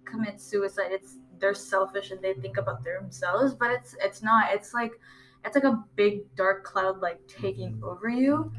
commits 0.05 0.43
suicide 0.53 0.91
it's 0.99 1.19
they're 1.41 1.55
selfish 1.55 2.11
and 2.13 2.21
they 2.23 2.35
think 2.35 2.57
about 2.57 2.83
themselves 2.85 3.55
but 3.55 3.71
it's 3.71 3.95
it's 4.07 4.23
not 4.23 4.43
it's 4.55 4.73
like 4.73 4.93
it's 5.45 5.55
like 5.59 5.65
a 5.65 5.77
big 5.97 6.15
dark 6.37 6.65
cloud 6.65 7.01
like 7.01 7.21
taking 7.29 7.71
Mhm. 7.75 7.83
over 7.91 8.09
you 8.09 8.51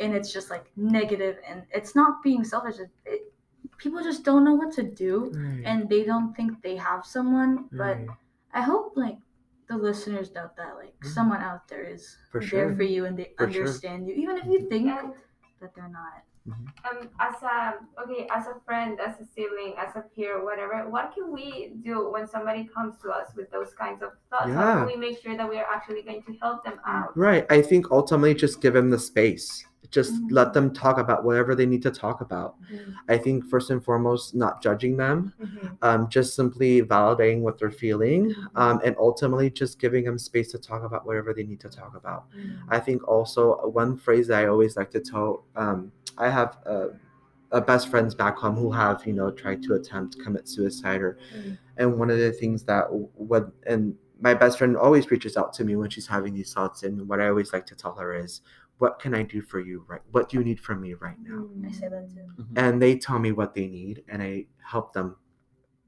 and 0.00 0.14
it's 0.14 0.30
just 0.32 0.50
like 0.50 0.66
negative 0.76 1.36
and 1.48 1.62
it's 1.70 1.94
not 1.94 2.22
being 2.22 2.44
selfish 2.44 2.78
it, 2.78 2.90
it, 3.06 3.25
people 3.78 4.02
just 4.02 4.24
don't 4.24 4.44
know 4.44 4.54
what 4.54 4.72
to 4.74 4.82
do 4.82 5.32
Right, 5.34 5.62
and 5.64 5.88
they 5.88 6.04
don't 6.04 6.34
think 6.34 6.62
they 6.62 6.76
have 6.76 7.04
someone 7.06 7.68
but 7.72 7.98
right. 7.98 8.08
i 8.52 8.62
hope 8.62 8.92
like 8.96 9.18
the 9.68 9.76
listeners 9.76 10.32
know 10.32 10.50
that 10.56 10.76
like 10.76 10.94
Mhm. 11.02 11.06
someone 11.06 11.42
out 11.42 11.68
there 11.68 11.82
is 11.84 12.16
For 12.30 12.40
there 12.40 12.68
sure. 12.68 12.76
for 12.76 12.82
you 12.84 13.04
and 13.06 13.18
they 13.18 13.32
For 13.38 13.50
sure. 13.50 13.64
understand 13.66 14.06
you 14.08 14.14
even 14.14 14.36
if 14.38 14.46
you 14.46 14.68
think 14.68 14.86
that 15.60 15.74
they're 15.74 15.88
not 15.88 16.22
um, 16.90 17.08
as 17.20 17.42
a 17.42 17.74
okay, 18.02 18.28
as 18.34 18.46
a 18.46 18.56
friend, 18.64 18.98
as 19.00 19.14
a 19.20 19.26
sibling, 19.34 19.74
as 19.78 19.96
a 19.96 20.02
peer, 20.14 20.44
whatever, 20.44 20.88
what 20.88 21.12
can 21.14 21.32
we 21.32 21.72
do 21.84 22.10
when 22.10 22.26
somebody 22.26 22.68
comes 22.72 22.94
to 23.02 23.10
us 23.10 23.28
with 23.36 23.50
those 23.50 23.72
kinds 23.78 24.02
of 24.02 24.10
thoughts? 24.30 24.50
How 24.52 24.86
can 24.86 24.86
we 24.86 24.96
make 24.96 25.20
sure 25.22 25.36
that 25.36 25.48
we 25.48 25.58
are 25.58 25.66
actually 25.72 26.02
going 26.02 26.22
to 26.24 26.32
help 26.40 26.64
them 26.64 26.80
out? 26.86 27.16
Right. 27.16 27.46
I 27.50 27.62
think 27.62 27.90
ultimately 27.90 28.34
just 28.34 28.60
give 28.60 28.74
them 28.74 28.90
the 28.90 28.98
space. 28.98 29.64
Just 29.90 30.22
Mhm. 30.22 30.32
let 30.32 30.52
them 30.52 30.72
talk 30.72 30.98
about 30.98 31.24
whatever 31.24 31.54
they 31.54 31.66
need 31.66 31.82
to 31.82 31.92
talk 31.92 32.20
about. 32.20 32.56
I 33.08 33.16
think 33.18 33.44
first 33.44 33.70
and 33.70 33.82
foremost, 33.84 34.34
not 34.34 34.60
judging 34.60 34.96
them, 34.96 35.32
um, 35.82 36.08
just 36.08 36.34
simply 36.34 36.82
validating 36.82 37.40
what 37.42 37.56
they're 37.58 37.70
feeling, 37.70 38.34
um, 38.56 38.80
and 38.84 38.96
ultimately 38.98 39.48
just 39.48 39.78
giving 39.78 40.04
them 40.04 40.18
space 40.18 40.50
to 40.52 40.58
talk 40.58 40.82
about 40.82 41.06
whatever 41.06 41.32
they 41.32 41.44
need 41.44 41.60
to 41.60 41.68
talk 41.68 41.94
about. 41.94 42.24
I 42.68 42.80
think 42.80 43.06
also 43.06 43.52
uh, 43.54 43.68
one 43.68 43.96
phrase 43.96 44.26
that 44.28 44.42
I 44.42 44.46
always 44.48 44.76
like 44.76 44.90
to 44.90 45.00
tell. 45.00 45.44
Um, 45.54 45.92
I 46.18 46.30
have 46.30 46.58
uh, 46.66 46.88
a 47.52 47.60
best 47.60 47.88
friends 47.88 48.14
back 48.14 48.36
home 48.36 48.56
who 48.56 48.70
have 48.72 49.06
you 49.06 49.12
know 49.12 49.30
tried 49.30 49.62
to 49.64 49.74
attempt 49.74 50.18
commit 50.20 50.48
suicide, 50.48 51.00
or, 51.00 51.18
Mm. 51.36 51.58
and 51.76 51.98
one 51.98 52.10
of 52.10 52.18
the 52.18 52.32
things 52.32 52.64
that 52.64 52.86
what 52.90 53.50
and 53.66 53.94
my 54.20 54.34
best 54.34 54.58
friend 54.58 54.76
always 54.76 55.10
reaches 55.10 55.36
out 55.36 55.52
to 55.54 55.64
me 55.64 55.76
when 55.76 55.90
she's 55.90 56.06
having 56.06 56.34
these 56.34 56.52
thoughts, 56.52 56.82
and 56.82 57.06
what 57.08 57.20
I 57.20 57.28
always 57.28 57.52
like 57.52 57.66
to 57.66 57.74
tell 57.74 57.94
her 57.96 58.14
is, 58.14 58.40
"What 58.78 58.98
can 58.98 59.14
I 59.14 59.22
do 59.22 59.42
for 59.42 59.60
you? 59.60 59.84
Right? 59.86 60.00
What 60.10 60.28
do 60.28 60.38
you 60.38 60.44
need 60.44 60.60
from 60.60 60.80
me 60.80 60.94
right 60.94 61.18
now?" 61.22 61.48
Mm. 61.54 61.68
i 61.68 61.72
say 61.72 61.88
that 61.88 62.10
too 62.10 62.20
mm-hmm. 62.42 62.58
And 62.58 62.80
they 62.80 62.96
tell 62.96 63.18
me 63.18 63.32
what 63.32 63.54
they 63.54 63.66
need, 63.66 64.04
and 64.08 64.22
I 64.22 64.46
help 64.62 64.92
them 64.92 65.16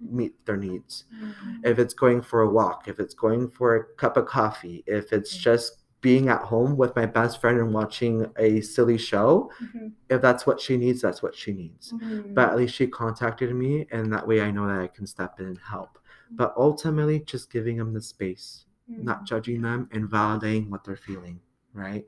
mm. 0.02 0.12
meet 0.12 0.46
their 0.46 0.56
needs 0.56 1.04
mm-hmm. 1.14 1.64
if 1.64 1.78
it's 1.78 1.94
going 1.94 2.22
for 2.22 2.42
a 2.42 2.50
walk, 2.50 2.86
if 2.86 3.00
it's 3.00 3.14
going 3.14 3.48
for 3.50 3.76
a 3.76 3.84
cup 3.96 4.16
of 4.16 4.26
coffee, 4.26 4.84
if 4.86 5.12
it's 5.12 5.36
mm. 5.36 5.40
just 5.40 5.84
being 6.00 6.28
at 6.28 6.42
home 6.42 6.76
with 6.76 6.94
my 6.94 7.06
best 7.06 7.40
friend 7.40 7.58
and 7.58 7.74
watching 7.74 8.26
a 8.38 8.61
silly 8.61 8.98
show, 8.98 9.50
mm-hmm. 9.62 9.88
if 10.08 10.22
that's 10.22 10.46
what 10.46 10.61
she 10.61 10.76
needs, 10.76 11.02
that's 11.02 11.22
what 11.22 11.34
she 11.34 11.52
needs. 11.52 11.92
Mm-hmm. 11.92 12.34
But 12.34 12.50
at 12.50 12.56
least 12.56 12.74
she 12.74 12.87
contacted 12.87 13.54
me, 13.54 13.87
and 13.90 14.12
that 14.12 14.26
way 14.26 14.40
I 14.40 14.50
know 14.50 14.66
that 14.68 14.80
I 14.80 14.87
can 14.87 15.06
step 15.06 15.40
in 15.40 15.46
and 15.46 15.58
help. 15.58 15.98
But 16.30 16.54
ultimately, 16.56 17.20
just 17.20 17.50
giving 17.50 17.78
them 17.78 17.92
the 17.92 18.02
space, 18.02 18.66
not 18.87 19.18
mm-hmm. 19.18 19.24
judging 19.24 19.62
them, 19.62 19.88
and 19.92 20.08
validating 20.08 20.68
what 20.68 20.84
they're 20.84 20.96
feeling. 20.96 21.40
Right. 21.74 22.04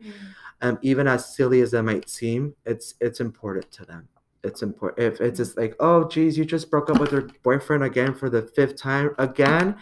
Um, 0.63 0.79
even 0.83 1.07
as 1.07 1.35
silly 1.35 1.61
as 1.61 1.71
that 1.73 1.83
might 1.83 2.09
seem, 2.09 2.55
it's 2.65 2.95
it's 3.01 3.21
important 3.21 3.71
to 3.73 3.85
them. 3.85 4.09
It's 4.43 4.63
important. 4.63 5.15
If 5.15 5.21
it's 5.21 5.37
just 5.37 5.57
like, 5.57 5.77
oh, 5.81 6.09
geez, 6.09 6.37
you 6.37 6.45
just 6.45 6.71
broke 6.71 6.91
up 6.91 6.99
with 6.99 7.13
your 7.13 7.29
boyfriend 7.43 7.85
again 7.85 8.15
for 8.15 8.31
the 8.31 8.43
fifth 8.43 8.77
time 8.77 9.15
again, 9.19 9.77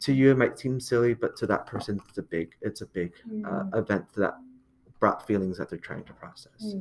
to 0.00 0.12
you 0.12 0.30
it 0.30 0.38
might 0.38 0.58
seem 0.58 0.80
silly, 0.80 1.14
but 1.14 1.36
to 1.36 1.46
that 1.46 1.66
person, 1.66 2.00
it's 2.08 2.18
a 2.18 2.22
big, 2.22 2.54
it's 2.62 2.82
a 2.82 2.86
big 2.86 3.12
uh, 3.46 3.64
event 3.74 4.04
that 4.16 4.36
brought 5.00 5.26
feelings 5.26 5.58
that 5.58 5.70
they're 5.70 5.78
trying 5.78 6.04
to 6.04 6.12
process. 6.12 6.74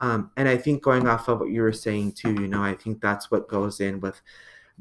Um, 0.00 0.30
and 0.36 0.48
I 0.48 0.56
think 0.56 0.82
going 0.82 1.08
off 1.08 1.28
of 1.28 1.40
what 1.40 1.50
you 1.50 1.62
were 1.62 1.72
saying 1.72 2.12
too, 2.12 2.32
you 2.32 2.48
know, 2.48 2.62
I 2.62 2.74
think 2.74 3.00
that's 3.00 3.30
what 3.30 3.48
goes 3.48 3.80
in 3.80 4.00
with 4.00 4.20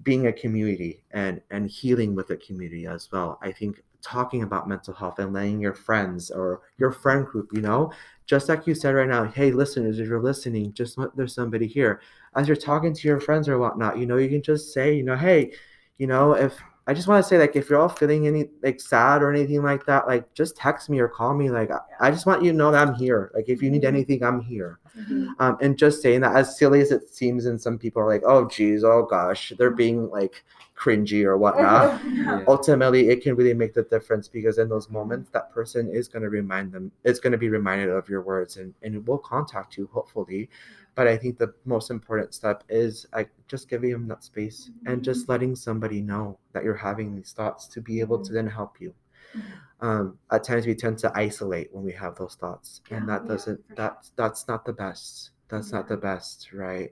being 0.04 0.28
a 0.28 0.34
community 0.34 1.04
and 1.12 1.42
and 1.50 1.70
healing 1.70 2.14
with 2.14 2.30
a 2.30 2.38
community 2.38 2.86
as 2.86 3.12
well. 3.12 3.40
I 3.42 3.52
think 3.52 3.82
talking 4.04 4.44
about 4.44 4.70
mental 4.70 4.94
health 4.94 5.18
and 5.18 5.34
letting 5.34 5.60
your 5.60 5.74
friends 5.74 6.30
or 6.30 6.62
your 6.78 6.92
friend 6.92 7.26
group, 7.26 7.50
you 7.52 7.62
know, 7.62 7.92
just 8.28 8.48
like 8.48 8.68
you 8.68 8.76
said 8.76 8.92
right 8.92 9.10
now, 9.10 9.24
hey 9.26 9.52
listeners, 9.52 10.00
if 10.00 10.08
you're 10.08 10.22
listening, 10.22 10.72
just 10.74 10.98
let 10.98 11.16
there's 11.16 11.34
somebody 11.34 11.66
here. 11.66 12.02
As 12.36 12.48
you're 12.48 12.56
talking 12.56 12.94
to 12.94 13.08
your 13.08 13.20
friends 13.20 13.50
or 13.50 13.58
whatnot, 13.58 13.98
you 13.98 14.06
know, 14.06 14.18
you 14.18 14.30
can 14.30 14.44
just 14.44 14.72
say, 14.72 14.94
you 14.94 15.04
know, 15.04 15.16
hey, 15.16 15.52
you 15.98 16.06
know, 16.06 16.34
if 16.34 16.62
I 16.88 16.94
just 16.94 17.08
want 17.10 17.22
to 17.22 17.28
say, 17.28 17.38
like, 17.38 17.58
if 17.58 17.70
you're 17.70 17.80
all 17.80 17.90
feeling 17.90 18.28
any 18.28 18.50
like 18.64 18.80
sad 18.80 19.22
or 19.22 19.34
anything 19.34 19.62
like 19.62 19.86
that, 19.88 20.08
like, 20.08 20.34
just 20.34 20.56
text 20.56 20.90
me 20.90 21.00
or 21.00 21.10
call 21.10 21.34
me. 21.34 21.50
Like, 21.50 21.70
I, 21.70 21.80
I 22.00 22.12
just 22.12 22.26
want 22.26 22.44
you 22.44 22.52
to 22.52 22.58
know 22.58 22.72
that 22.72 22.88
I'm 22.88 22.96
here. 22.96 23.30
Like, 23.36 23.50
if 23.50 23.62
you 23.62 23.70
need 23.70 23.82
mm-hmm. 23.82 23.96
anything, 23.96 24.24
I'm 24.24 24.40
here. 24.40 24.80
Mm-hmm. 24.98 25.32
Um, 25.40 25.58
and 25.62 25.78
just 25.78 26.02
saying 26.02 26.22
that, 26.22 26.36
as 26.36 26.58
silly 26.58 26.80
as 26.80 26.92
it 26.94 27.10
seems, 27.10 27.46
and 27.46 27.62
some 27.62 27.78
people 27.78 28.02
are 28.02 28.08
like, 28.08 28.24
oh, 28.26 28.48
geez, 28.48 28.86
oh 28.86 29.04
gosh, 29.04 29.52
they're 29.58 29.70
mm-hmm. 29.70 29.78
being 29.78 30.10
like 30.10 30.46
cringy 30.78 31.26
or 31.26 31.38
whatnot. 31.38 32.02
Ultimately, 32.48 33.10
it 33.10 33.22
can 33.22 33.36
really 33.36 33.54
make 33.54 33.74
the 33.74 33.84
difference 33.84 34.30
because 34.30 34.58
in 34.58 34.70
those 34.70 34.90
moments, 34.90 35.30
that 35.32 35.52
person 35.52 35.90
is 35.90 36.08
going 36.08 36.24
to 36.24 36.30
remind 36.30 36.72
them, 36.72 36.92
it's 37.04 37.20
going 37.20 37.32
to 37.32 37.38
be 37.38 37.50
reminded 37.50 37.90
of 37.90 38.08
your 38.08 38.22
words 38.22 38.56
and, 38.56 38.74
and 38.82 39.06
will 39.06 39.18
contact 39.18 39.78
you, 39.78 39.90
hopefully. 39.92 40.50
But 40.98 41.08
I 41.08 41.16
think 41.16 41.38
the 41.38 41.54
most 41.64 41.92
important 41.92 42.34
step 42.34 42.64
is 42.70 43.06
like 43.14 43.30
just 43.48 43.70
giving 43.70 43.92
them 43.92 44.08
that 44.08 44.24
space 44.24 44.72
and 44.88 45.04
just 45.04 45.22
mm-hmm. 45.22 45.32
letting 45.32 45.56
somebody 45.56 46.02
know 46.02 46.40
that 46.54 46.64
you're 46.64 46.74
having 46.74 47.16
these 47.16 47.34
thoughts 47.34 47.68
to 47.68 47.82
be 47.82 48.00
able 48.00 48.18
to 48.18 48.24
mm-hmm. 48.24 48.34
then 48.34 48.48
help 48.48 48.82
you. 48.82 48.96
Mm-hmm. 49.36 49.88
um, 49.88 50.18
at 50.32 50.44
times 50.46 50.66
we 50.66 50.74
tend 50.74 50.98
to 51.00 51.12
isolate 51.14 51.68
when 51.74 51.84
we 51.84 51.92
have 51.92 52.16
those 52.16 52.36
thoughts 52.36 52.82
and 52.92 53.10
that 53.10 53.28
doesn't 53.28 53.60
sure. 53.68 53.76
that's 53.76 54.12
that's 54.16 54.48
not 54.48 54.66
the 54.66 54.74
best. 54.74 55.32
That's 55.50 55.72
not 55.72 55.88
the 55.88 55.98
best 55.98 56.52
right? 56.54 56.92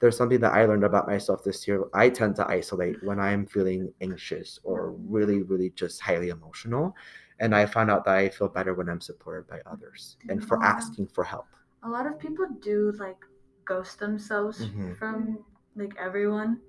There's 0.00 0.16
something 0.18 0.40
that 0.40 0.52
i 0.52 0.66
learned 0.66 0.84
about 0.84 1.06
myself 1.06 1.44
this 1.44 1.66
year. 1.66 1.84
I 1.94 2.10
tend 2.10 2.36
to 2.36 2.46
isolate 2.46 3.02
when 3.02 3.18
i'm 3.20 3.46
feeling 3.46 3.90
anxious 4.02 4.58
or 4.64 4.90
really 4.90 5.42
really 5.42 5.70
just 5.70 6.02
highly 6.02 6.28
emotional 6.28 6.94
and 7.38 7.54
i 7.54 7.64
found 7.64 7.90
out 7.90 8.04
that 8.04 8.16
i 8.16 8.28
feel 8.28 8.48
better 8.48 8.74
when 8.74 8.88
i'm 8.90 9.00
supported 9.00 9.46
by 9.46 9.60
others 9.64 10.16
and 10.28 10.44
for 10.46 10.62
asking 10.62 11.06
for 11.06 11.24
help. 11.24 11.46
A 11.84 11.88
lot 11.88 12.06
of 12.06 12.18
people 12.18 12.46
do 12.60 12.92
like 12.98 13.24
ghost 13.66 13.98
themselves 14.00 14.58
Mhm. 14.60 14.96
from 14.98 15.44
like 15.76 15.94
everyone 15.98 16.60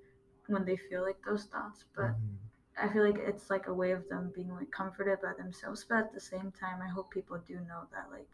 when 0.48 0.66
they 0.66 0.78
feel 0.78 1.04
like 1.04 1.20
those 1.26 1.46
thoughts, 1.46 1.86
but 1.96 2.12
Mhm. 2.16 2.38
I 2.84 2.88
feel 2.94 3.06
like 3.06 3.20
it's 3.20 3.50
like 3.50 3.68
a 3.68 3.74
way 3.74 3.92
of 3.92 4.08
them 4.10 4.32
being 4.36 4.52
like 4.54 4.72
comforted 4.72 5.20
by 5.22 5.34
themselves. 5.38 5.86
But 5.90 5.98
at 6.00 6.14
the 6.14 6.20
same 6.20 6.52
time, 6.52 6.82
I 6.82 6.90
hope 6.90 7.12
people 7.12 7.40
do 7.48 7.56
know 7.72 7.84
that 7.94 8.12
like 8.12 8.30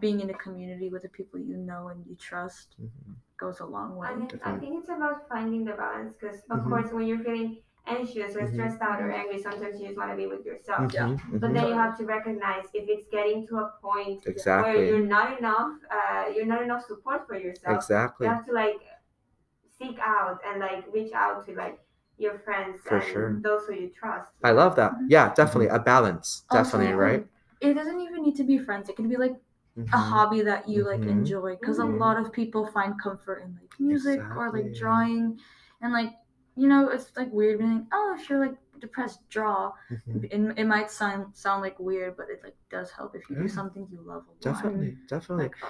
being 0.00 0.20
in 0.20 0.30
a 0.30 0.34
community 0.34 0.88
with 0.90 1.02
the 1.02 1.08
people 1.08 1.40
you 1.40 1.56
know 1.56 1.88
and 1.88 2.04
you 2.06 2.16
trust 2.16 2.76
Mhm. 2.80 3.16
goes 3.38 3.60
a 3.60 3.66
long 3.66 3.96
way. 3.96 4.08
I 4.08 4.14
think, 4.14 4.46
I 4.46 4.58
think 4.58 4.80
it's 4.80 4.90
about 4.90 5.28
finding 5.28 5.64
the 5.64 5.72
balance 5.74 6.14
because, 6.18 6.40
of 6.50 6.60
Mhm. 6.60 6.68
course, 6.70 6.92
when 6.92 7.06
you're 7.06 7.24
feeling 7.24 7.62
anxious 7.86 8.36
or 8.36 8.42
Mhm. 8.44 8.52
stressed 8.52 8.80
out 8.80 9.00
or 9.00 9.10
angry, 9.10 9.40
sometimes 9.42 9.80
you 9.80 9.86
just 9.86 9.98
want 9.98 10.10
to 10.10 10.16
be 10.16 10.26
with 10.26 10.44
yourself. 10.44 10.92
Yeah. 10.92 11.06
Mhm. 11.08 11.40
But 11.40 11.52
then 11.54 11.66
you 11.66 11.74
have 11.74 11.96
to 11.98 12.04
recognize 12.06 12.64
if 12.74 12.88
it's 12.88 13.08
getting 13.10 13.46
to 13.48 13.58
a 13.58 13.72
point 13.80 14.26
exactly. 14.26 14.74
where 14.74 14.86
you're 14.86 15.06
not 15.06 15.38
enough, 15.38 15.72
uh, 15.90 16.24
you're 16.34 16.46
not 16.46 16.62
enough 16.62 16.84
support 16.86 17.26
for 17.26 17.36
yourself. 17.36 17.76
exactly 17.76 18.26
You 18.28 18.34
have 18.34 18.46
to 18.46 18.52
like 18.52 18.80
seek 19.78 19.98
out 19.98 20.40
and 20.46 20.60
like 20.60 20.84
reach 20.92 21.12
out 21.12 21.44
to 21.46 21.54
like 21.54 21.80
your 22.18 22.38
friends 22.40 22.80
For 22.84 23.00
and 23.00 23.12
sure. 23.12 23.40
those 23.42 23.66
who 23.66 23.74
you 23.74 23.88
trust. 23.90 24.28
i 24.44 24.50
love 24.52 24.76
that 24.76 24.92
yeah 25.08 25.32
definitely 25.34 25.66
a 25.68 25.78
balance 25.78 26.44
Also, 26.50 26.64
definitely 26.64 26.94
right 26.94 27.26
It 27.60 27.74
doesn't 27.74 28.00
even 28.00 28.22
need 28.22 28.34
to 28.36 28.44
be 28.44 28.58
friends. 28.58 28.88
It 28.88 28.96
can 28.96 29.08
be 29.08 29.16
like 29.16 29.36
a 29.92 29.98
Mhm. 29.98 30.02
hobby 30.10 30.42
that 30.42 30.68
you 30.68 30.84
like 30.84 31.02
Mhm. 31.02 31.10
enjoy 31.16 31.56
because 31.60 31.78
Mhm. 31.78 31.84
a 31.94 31.98
lot 32.04 32.16
of 32.18 32.32
people 32.32 32.66
find 32.66 33.00
comfort 33.00 33.38
in 33.44 33.54
like 33.60 33.74
music 33.78 34.20
or 34.36 34.50
like 34.56 34.72
drawing 34.74 35.38
and 35.80 35.92
like 35.92 36.12
you 36.56 36.68
know 36.68 36.88
it's 36.88 37.10
like 37.16 37.32
weird 37.32 37.58
being 37.58 37.86
oh 37.92 38.16
if 38.18 38.28
you're 38.28 38.40
like 38.40 38.56
depressed 38.80 39.20
draw. 39.30 39.72
Mhm. 39.90 40.24
it, 40.24 40.58
it 40.58 40.64
might 40.66 40.90
sound 40.90 41.26
sound 41.34 41.62
like 41.62 41.78
weird 41.78 42.16
but 42.16 42.26
it 42.28 42.40
like 42.42 42.56
does 42.70 42.90
help 42.90 43.14
if 43.14 43.28
you 43.30 43.36
do 43.36 43.48
something 43.48 43.86
you 43.90 44.00
love 44.04 44.24
a 44.26 44.30
lot. 44.30 44.40
Definitely 44.40 44.88
mm-hmm. 44.88 45.06
definitely. 45.06 45.44
Like, 45.44 45.54
uh, 45.62 45.68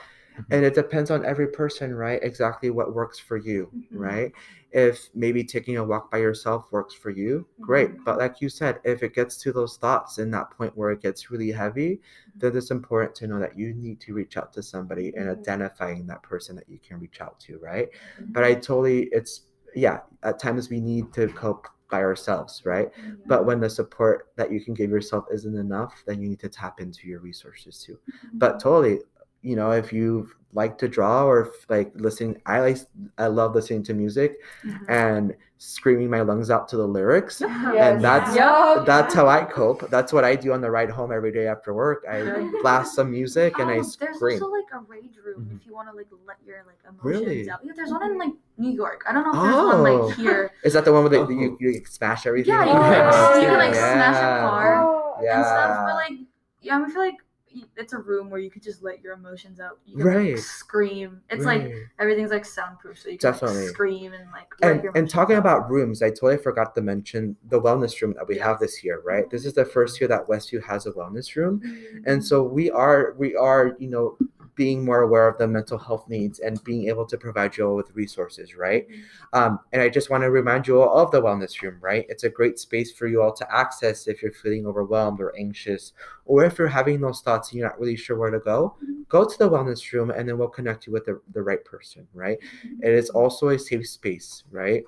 and 0.50 0.64
it 0.64 0.72
mm-hmm. 0.72 0.80
depends 0.80 1.10
on 1.10 1.24
every 1.26 1.46
person 1.48 1.94
right? 1.94 2.18
Exactly 2.22 2.70
what 2.70 2.94
works 2.94 3.18
for 3.18 3.36
you 3.36 3.70
Mhm. 3.74 3.86
right? 3.92 4.32
If 4.70 5.10
maybe 5.14 5.44
taking 5.44 5.76
a 5.76 5.84
walk 5.84 6.10
by 6.10 6.18
yourself 6.18 6.72
works 6.72 6.94
for 6.94 7.10
you 7.10 7.46
great. 7.60 7.90
Mm-hmm. 7.90 8.04
But 8.04 8.16
like 8.18 8.40
you 8.40 8.48
said 8.48 8.80
if 8.82 9.02
it 9.02 9.14
gets 9.14 9.36
to 9.42 9.52
those 9.52 9.76
thoughts 9.76 10.18
in 10.18 10.30
that 10.30 10.50
point 10.50 10.74
where 10.74 10.90
it 10.90 11.02
gets 11.02 11.30
really 11.30 11.52
heavy 11.52 12.00
then 12.34 12.56
it's 12.56 12.70
important 12.70 13.14
to 13.16 13.26
know 13.26 13.38
that 13.38 13.58
you 13.58 13.74
need 13.74 14.00
to 14.00 14.14
reach 14.14 14.38
out 14.38 14.54
to 14.54 14.62
somebody 14.62 15.12
and 15.16 15.28
identifying 15.28 16.06
that 16.06 16.22
person 16.22 16.56
that 16.56 16.68
you 16.68 16.78
can 16.78 16.98
reach 16.98 17.20
out 17.20 17.38
to 17.40 17.58
right? 17.58 17.90
But 18.30 18.42
i 18.44 18.54
totally 18.54 19.10
it's 19.12 19.42
yeah 19.74 20.00
at 20.22 20.38
times 20.38 20.70
we 20.70 20.80
need 20.80 21.12
to 21.12 21.28
cope 21.28 21.68
by 21.90 22.00
ourselves 22.00 22.62
right? 22.64 22.90
Mm-hmm. 22.94 23.14
But 23.26 23.44
when 23.44 23.60
the 23.60 23.68
support 23.68 24.28
that 24.36 24.50
you 24.50 24.64
can 24.64 24.72
give 24.72 24.90
yourself 24.90 25.26
isn't 25.32 25.56
enough 25.56 26.02
then 26.06 26.20
you 26.20 26.28
need 26.28 26.40
to 26.40 26.48
tap 26.48 26.80
into 26.80 27.06
your 27.06 27.20
resources 27.20 27.82
too. 27.84 27.98
But 28.34 28.52
mm-hmm. 28.52 28.58
totally 28.58 28.98
you 29.42 29.56
know 29.56 29.72
if 29.72 29.92
you 29.92 30.30
like 30.54 30.76
to 30.78 30.86
draw 30.88 31.24
or 31.24 31.40
if, 31.48 31.70
like 31.70 31.90
listening 31.94 32.40
i 32.46 32.60
like 32.60 32.76
i 33.18 33.26
love 33.26 33.54
listening 33.54 33.82
to 33.82 33.94
music 33.94 34.36
Mhm. 34.64 34.84
and 34.88 35.34
screaming 35.58 36.10
my 36.10 36.20
lungs 36.20 36.50
out 36.50 36.68
to 36.68 36.76
the 36.76 36.86
lyrics 36.86 37.40
Yes. 37.40 37.48
and 37.94 38.04
that's 38.04 38.34
Yeah. 38.36 38.82
that's 38.86 39.14
how 39.14 39.28
i 39.28 39.44
cope 39.44 39.88
that's 39.90 40.12
what 40.12 40.24
i 40.24 40.34
do 40.36 40.52
on 40.52 40.60
the 40.60 40.70
ride 40.70 40.90
home 40.90 41.10
every 41.12 41.32
day 41.32 41.46
after 41.46 41.72
work 41.72 42.04
i 42.10 42.18
blast 42.62 42.94
some 42.94 43.10
music 43.10 43.58
and 43.60 43.70
i 43.70 43.80
scream 43.80 44.10
there's 44.20 44.42
also 44.42 44.52
like 44.52 44.64
a 44.74 44.80
rage 44.88 45.16
room 45.24 45.40
Mhm. 45.50 45.56
if 45.60 45.66
you 45.66 45.72
want 45.72 45.88
to 45.88 45.94
like 45.96 46.08
let 46.26 46.36
your 46.44 46.58
like 46.66 46.80
emotions 46.84 47.04
Really? 47.04 47.48
out. 47.50 47.60
Yeah, 47.64 47.72
there's 47.74 47.90
one 47.90 48.02
in 48.10 48.18
like 48.18 48.32
New 48.58 48.70
York. 48.72 49.02
I 49.08 49.12
don't 49.12 49.24
know 49.24 49.32
if 49.32 49.42
there's 49.42 49.54
one 49.54 49.86
Oh. 49.86 50.06
like 50.06 50.16
here. 50.16 50.50
is 50.64 50.72
that 50.74 50.84
the 50.84 50.92
one 50.92 51.04
where 51.04 51.20
Oh. 51.20 51.24
they, 51.26 51.34
you, 51.34 51.56
you 51.60 51.80
smash 51.86 52.26
everything 52.26 52.52
Yeah, 52.54 52.64
you 52.64 52.70
Oh, 52.72 52.74
can 52.74 52.90
like, 52.90 53.12
yeah. 53.12 53.40
you 53.40 53.46
can 53.46 53.58
like 53.58 53.74
smash 53.74 54.16
a 54.16 54.40
car 54.46 54.82
Oh, 54.84 55.16
and 55.24 55.44
stuff. 55.44 55.86
But 55.86 55.94
like, 55.94 56.18
yeah, 56.60 56.84
I 56.84 56.90
feel 56.90 57.00
like 57.00 57.14
y- 57.14 57.31
it's 57.76 57.92
a 57.92 57.98
room 57.98 58.30
where 58.30 58.40
you 58.40 58.50
could 58.50 58.62
just 58.62 58.82
let 58.82 59.02
your 59.02 59.14
emotions 59.14 59.60
out. 59.60 59.78
You 59.86 59.96
can 59.98 60.06
Right. 60.06 60.34
like 60.34 60.38
scream. 60.38 61.20
It's 61.30 61.44
like 61.44 61.72
everything's 61.98 62.30
like 62.30 62.44
soundproof, 62.44 62.98
so 62.98 63.08
you 63.08 63.18
can 63.18 63.32
Definitely. 63.32 63.62
like 63.62 63.68
scream 63.70 64.12
and 64.12 64.30
like. 64.30 64.48
and 64.62 64.96
and 64.96 65.08
talking 65.10 65.36
out. 65.36 65.40
about 65.40 65.70
rooms, 65.70 66.02
I 66.02 66.10
totally 66.10 66.38
forgot 66.38 66.74
to 66.74 66.80
mention 66.82 67.36
the 67.48 67.60
wellness 67.60 68.00
room 68.00 68.14
that 68.16 68.26
we 68.26 68.38
have 68.38 68.58
this 68.58 68.82
year. 68.84 69.00
Right, 69.04 69.28
this 69.30 69.44
is 69.46 69.54
the 69.54 69.64
first 69.64 70.00
year 70.00 70.08
that 70.08 70.28
Westview 70.28 70.62
has 70.64 70.86
a 70.86 70.92
wellness 70.92 71.34
room, 71.36 71.60
mm-hmm. 71.60 71.98
and 72.06 72.24
so 72.24 72.42
we 72.42 72.70
are 72.70 73.14
we 73.18 73.34
are 73.36 73.76
you 73.78 73.88
know 73.88 74.16
being 74.54 74.84
more 74.84 75.02
aware 75.02 75.28
of 75.28 75.38
the 75.38 75.46
mental 75.46 75.78
health 75.78 76.08
needs 76.08 76.38
and 76.40 76.62
being 76.64 76.88
able 76.88 77.06
to 77.06 77.16
provide 77.16 77.56
you 77.56 77.66
all 77.66 77.76
with 77.76 77.94
resources. 77.94 78.54
Right, 78.54 78.86
um, 79.32 79.60
and 79.72 79.82
I 79.82 79.88
just 79.88 80.10
want 80.10 80.22
to 80.22 80.30
remind 80.30 80.66
you 80.66 80.80
all 80.80 80.98
of 80.98 81.10
the 81.10 81.22
wellness 81.22 81.60
room. 81.62 81.78
Right, 81.80 82.06
it's 82.08 82.24
a 82.24 82.28
great 82.28 82.58
space 82.58 82.92
for 82.92 83.06
you 83.06 83.22
all 83.22 83.32
to 83.34 83.54
access 83.54 84.06
if 84.06 84.22
you're 84.22 84.32
feeling 84.32 84.66
overwhelmed 84.66 85.20
or 85.20 85.34
anxious, 85.38 85.92
or 86.24 86.44
if 86.44 86.58
you're 86.58 86.68
having 86.68 87.00
those 87.00 87.20
thoughts 87.20 87.50
and 87.50 87.58
you're 87.58 87.68
not 87.68 87.80
really 87.80 87.96
sure 87.96 88.16
where 88.16 88.30
to 88.30 88.40
go. 88.40 88.76
Go 89.08 89.24
to 89.24 89.38
the 89.38 89.48
wellness 89.48 89.92
room, 89.92 90.10
and 90.10 90.28
then 90.28 90.38
we'll 90.38 90.48
connect 90.48 90.86
you 90.86 90.92
with 90.92 91.04
the, 91.04 91.20
the 91.32 91.42
right 91.42 91.64
person. 91.64 92.06
Right. 92.14 92.38
It 92.82 92.92
is 92.92 93.10
also 93.10 93.48
a 93.48 93.58
safe 93.58 93.88
space, 93.88 94.44
right? 94.50 94.84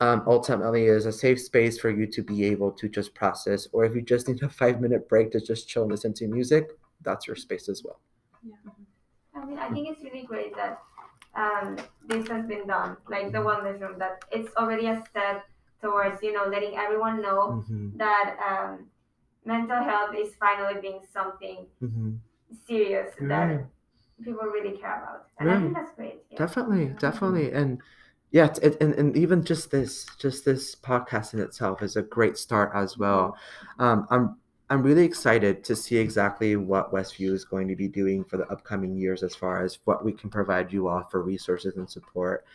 Um, 0.00 0.24
ultimately, 0.26 0.86
is 0.86 1.06
a 1.06 1.12
safe 1.12 1.40
space 1.40 1.78
for 1.78 1.88
you 1.88 2.08
to 2.08 2.22
be 2.24 2.44
able 2.46 2.72
to 2.72 2.88
just 2.88 3.14
process, 3.14 3.68
or 3.72 3.84
if 3.84 3.94
you 3.94 4.02
just 4.02 4.26
need 4.26 4.42
a 4.42 4.48
five 4.48 4.80
minute 4.80 5.08
break 5.08 5.30
to 5.30 5.40
just 5.40 5.68
chill 5.68 5.82
and 5.82 5.92
listen 5.92 6.12
to 6.14 6.26
music, 6.26 6.70
that's 7.02 7.28
your 7.28 7.36
space 7.36 7.68
as 7.68 7.84
well. 7.84 8.00
I 9.42 9.44
mean, 9.44 9.58
I 9.58 9.68
think 9.70 9.88
it's 9.90 10.02
really 10.02 10.24
great 10.24 10.54
that 10.56 10.78
um, 11.34 11.76
this 12.06 12.28
has 12.28 12.46
been 12.46 12.66
done, 12.66 12.96
like 13.08 13.32
the 13.32 13.38
wellness 13.38 13.80
room, 13.80 13.98
that 13.98 14.24
it's 14.30 14.54
already 14.56 14.86
a 14.86 15.02
step 15.10 15.44
towards, 15.80 16.22
you 16.22 16.32
know, 16.32 16.44
letting 16.46 16.76
everyone 16.76 17.20
know 17.20 17.64
Mm-hmm, 17.64 17.98
that 17.98 18.36
um, 18.48 18.86
mental 19.44 19.82
health 19.82 20.14
is 20.16 20.34
finally 20.36 20.80
being 20.80 21.00
something 21.12 21.66
mm-hmm. 21.82 22.12
serious 22.66 23.14
Right. 23.20 23.28
that 23.28 23.66
people 24.24 24.46
really 24.46 24.78
care 24.78 25.02
about. 25.02 25.26
And 25.40 25.50
I 25.50 25.58
think 25.58 25.74
that's 25.74 25.92
great. 25.96 26.22
Yeah. 26.30 26.38
Definitely, 26.38 26.94
definitely, 27.00 27.52
and 27.52 27.82
yeah, 28.30 28.54
it, 28.62 28.80
and 28.80 28.94
and 28.94 29.16
even 29.16 29.44
just 29.44 29.70
this, 29.70 30.06
just 30.18 30.44
this 30.44 30.74
podcast 30.76 31.34
in 31.34 31.40
itself 31.40 31.82
is 31.82 31.96
a 31.96 32.02
great 32.02 32.38
start 32.38 32.70
as 32.74 32.96
well. 32.96 33.36
Um, 33.78 34.06
I'm 34.10 34.36
I'm 34.72 34.82
really 34.82 35.04
excited 35.04 35.64
to 35.64 35.76
see 35.76 35.98
exactly 35.98 36.56
what 36.56 36.94
Westview 36.94 37.30
is 37.34 37.44
going 37.44 37.68
to 37.68 37.76
be 37.76 37.88
doing 37.88 38.24
for 38.24 38.38
the 38.38 38.46
upcoming 38.46 38.96
years 38.96 39.22
as 39.22 39.34
far 39.34 39.62
as 39.62 39.78
what 39.84 40.02
we 40.02 40.12
can 40.12 40.30
provide 40.30 40.72
you 40.72 40.88
all 40.88 41.02
for 41.10 41.20
resources 41.20 41.76
and 41.76 41.90
support. 41.90 42.46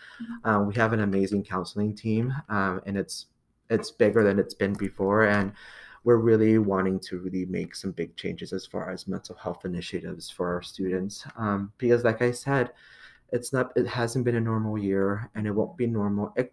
Um, 0.43 0.65
we 0.65 0.73
have 0.73 0.93
an 0.93 1.01
amazing 1.01 1.43
counseling 1.43 1.93
team, 1.95 2.33
um, 2.49 2.81
and 2.87 2.97
it's 2.97 3.27
it's 3.69 3.91
bigger 3.91 4.23
than 4.23 4.39
it's 4.39 4.55
been 4.55 4.73
before, 4.73 5.27
and 5.27 5.51
we're 6.05 6.17
really 6.17 6.57
wanting 6.57 6.99
to 7.01 7.19
really 7.19 7.45
make 7.45 7.75
some 7.75 7.91
big 7.91 8.15
changes 8.15 8.51
as 8.51 8.65
far 8.65 8.89
as 8.89 9.07
mental 9.07 9.35
health 9.35 9.63
initiatives 9.63 10.27
for 10.27 10.51
our 10.51 10.63
students. 10.63 11.23
Um, 11.37 11.71
because, 11.77 12.03
like 12.03 12.23
I 12.23 12.31
said, 12.31 12.71
it's 13.31 13.53
not 13.53 13.73
it 13.75 13.85
hasn't 13.85 14.25
been 14.25 14.37
a 14.37 14.41
normal 14.41 14.79
year, 14.79 15.29
and 15.35 15.45
it 15.45 15.51
won't 15.51 15.77
be 15.77 15.85
normal. 15.85 16.33
It, 16.35 16.51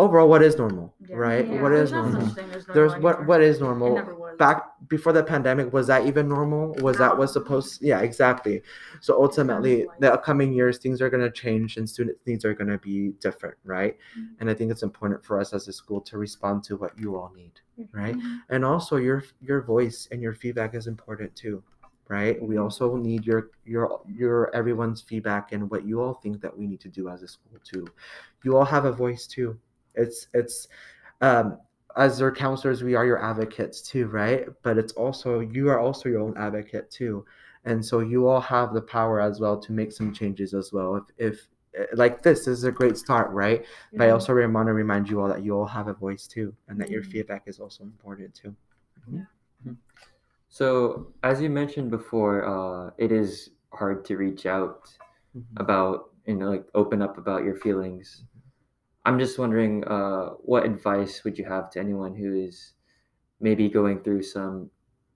overall, 0.00 0.28
what 0.28 0.42
is 0.42 0.56
normal, 0.56 0.94
Yeah. 1.06 1.16
right? 1.16 1.46
Yeah. 1.46 1.60
What 1.62 1.70
There's 1.70 1.90
is 1.90 1.92
no 1.92 2.02
normal? 2.02 2.26
such 2.26 2.34
thing 2.36 2.50
as 2.56 2.66
There's 2.66 2.94
what 3.04 3.26
what 3.26 3.40
is 3.42 3.60
normal? 3.60 3.92
back 4.38 4.58
before 4.88 5.12
the 5.12 5.22
pandemic 5.22 5.72
was 5.72 5.86
that 5.88 6.06
even 6.06 6.26
normal 6.28 6.72
was 6.86 6.96
that 6.98 7.16
was 7.16 7.30
No. 7.36 7.42
supposed 7.42 7.82
yeah 7.82 8.00
exactly 8.00 8.62
so 9.00 9.10
ultimately 9.22 9.86
the 9.98 10.10
upcoming 10.14 10.50
years 10.54 10.78
things 10.78 11.02
are 11.02 11.10
going 11.10 11.22
to 11.22 11.30
change 11.30 11.76
and 11.76 11.86
students 11.94 12.18
needs 12.26 12.44
are 12.46 12.54
going 12.54 12.70
to 12.70 12.78
be 12.78 13.10
different 13.26 13.56
right 13.64 13.94
Mhm. 14.18 14.28
and 14.40 14.48
i 14.48 14.54
think 14.54 14.70
it's 14.72 14.82
important 14.82 15.22
for 15.22 15.38
us 15.38 15.52
as 15.52 15.68
a 15.68 15.72
school 15.80 16.00
to 16.08 16.16
respond 16.16 16.64
to 16.64 16.76
what 16.82 16.92
you 16.98 17.16
all 17.16 17.30
need 17.36 17.52
right 17.92 18.16
Mhm. 18.16 18.38
and 18.48 18.64
also 18.64 18.96
your 18.96 19.22
your 19.42 19.60
voice 19.60 20.08
and 20.10 20.22
your 20.22 20.32
feedback 20.42 20.74
is 20.74 20.86
important 20.86 21.30
too 21.36 21.62
right 22.08 22.40
we 22.50 22.56
also 22.56 22.96
need 22.96 23.26
your 23.26 23.50
your 23.66 24.00
your 24.08 24.36
everyone's 24.60 25.02
feedback 25.02 25.52
and 25.52 25.70
what 25.70 25.84
you 25.84 26.00
all 26.00 26.14
think 26.14 26.40
that 26.40 26.56
we 26.58 26.66
need 26.66 26.80
to 26.80 26.88
do 26.88 27.08
as 27.10 27.22
a 27.22 27.28
school 27.28 27.58
too 27.62 27.84
you 28.44 28.56
all 28.56 28.64
have 28.64 28.86
a 28.86 28.92
voice 29.04 29.26
too 29.26 29.50
it's 29.94 30.28
it's 30.34 30.68
um 31.20 31.58
as 31.96 32.20
your 32.20 32.32
counselors 32.34 32.82
we 32.82 32.94
are 32.94 33.04
your 33.06 33.22
advocates 33.22 33.82
too 33.82 34.06
right? 34.08 34.46
But 34.62 34.78
it's 34.78 34.92
also 34.94 35.40
you 35.40 35.68
are 35.70 35.80
also 35.80 36.08
your 36.08 36.20
own 36.20 36.36
advocate 36.36 36.90
too. 36.90 37.24
And 37.64 37.84
so 37.84 38.00
you 38.00 38.26
all 38.28 38.40
have 38.40 38.72
the 38.72 38.82
power 38.82 39.20
as 39.20 39.40
well 39.40 39.60
to 39.60 39.72
make 39.72 39.92
some 39.92 40.12
changes 40.12 40.54
as 40.54 40.72
well. 40.72 40.96
If 40.96 41.10
if 41.18 41.48
eh, 41.74 41.86
like 41.94 42.22
this, 42.22 42.40
this 42.46 42.58
is 42.58 42.64
a 42.64 42.72
great 42.72 42.96
start 42.96 43.30
right? 43.32 43.64
But 43.96 44.08
i 44.08 44.10
also 44.10 44.34
want 44.34 44.68
to 44.68 44.72
remind 44.74 45.08
you 45.10 45.20
all 45.20 45.28
that 45.28 45.42
you 45.44 45.56
all 45.56 45.66
have 45.66 45.88
a 45.88 45.94
voice 45.94 46.26
too 46.26 46.56
and 46.68 46.80
that 46.80 46.90
your 46.90 47.02
Mhm. 47.02 47.10
feedback 47.12 47.44
is 47.46 47.58
also 47.60 47.84
important 47.84 48.34
too. 48.34 48.56
So, 50.48 51.12
as 51.22 51.40
you 51.40 51.48
mentioned 51.48 51.90
before, 51.90 52.44
uh, 52.44 52.90
it 52.98 53.12
is 53.12 53.50
hard 53.72 54.04
to 54.06 54.16
reach 54.16 54.46
out 54.46 54.88
about, 55.56 56.14
you 56.26 56.36
know, 56.36 56.50
like 56.50 56.66
open 56.74 57.02
up 57.02 57.18
about 57.18 57.44
your 57.44 57.56
feelings. 57.56 58.24
I'm 59.04 59.18
just 59.18 59.38
wondering, 59.38 59.84
uh, 59.84 60.30
what 60.40 60.64
advice 60.64 61.24
would 61.24 61.38
you 61.38 61.44
have 61.44 61.70
to 61.70 61.80
anyone 61.80 62.14
who 62.14 62.34
is 62.34 62.74
maybe 63.40 63.68
going 63.68 64.02
through 64.02 64.22
some 64.22 64.70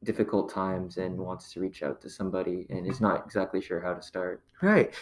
difficult 0.05 0.53
times 0.53 0.99
and 0.99 1.19
wants 1.19 1.53
to 1.53 1.61
reach 1.61 1.83
out 1.83 2.01
to 2.03 2.11
somebody 2.11 2.67
and 2.71 2.87
is 2.87 3.01
not 3.01 3.25
exactly 3.25 3.61
sure 3.61 3.81
how 3.81 3.95
to 3.95 4.03
start. 4.03 4.43
Right. 4.63 4.93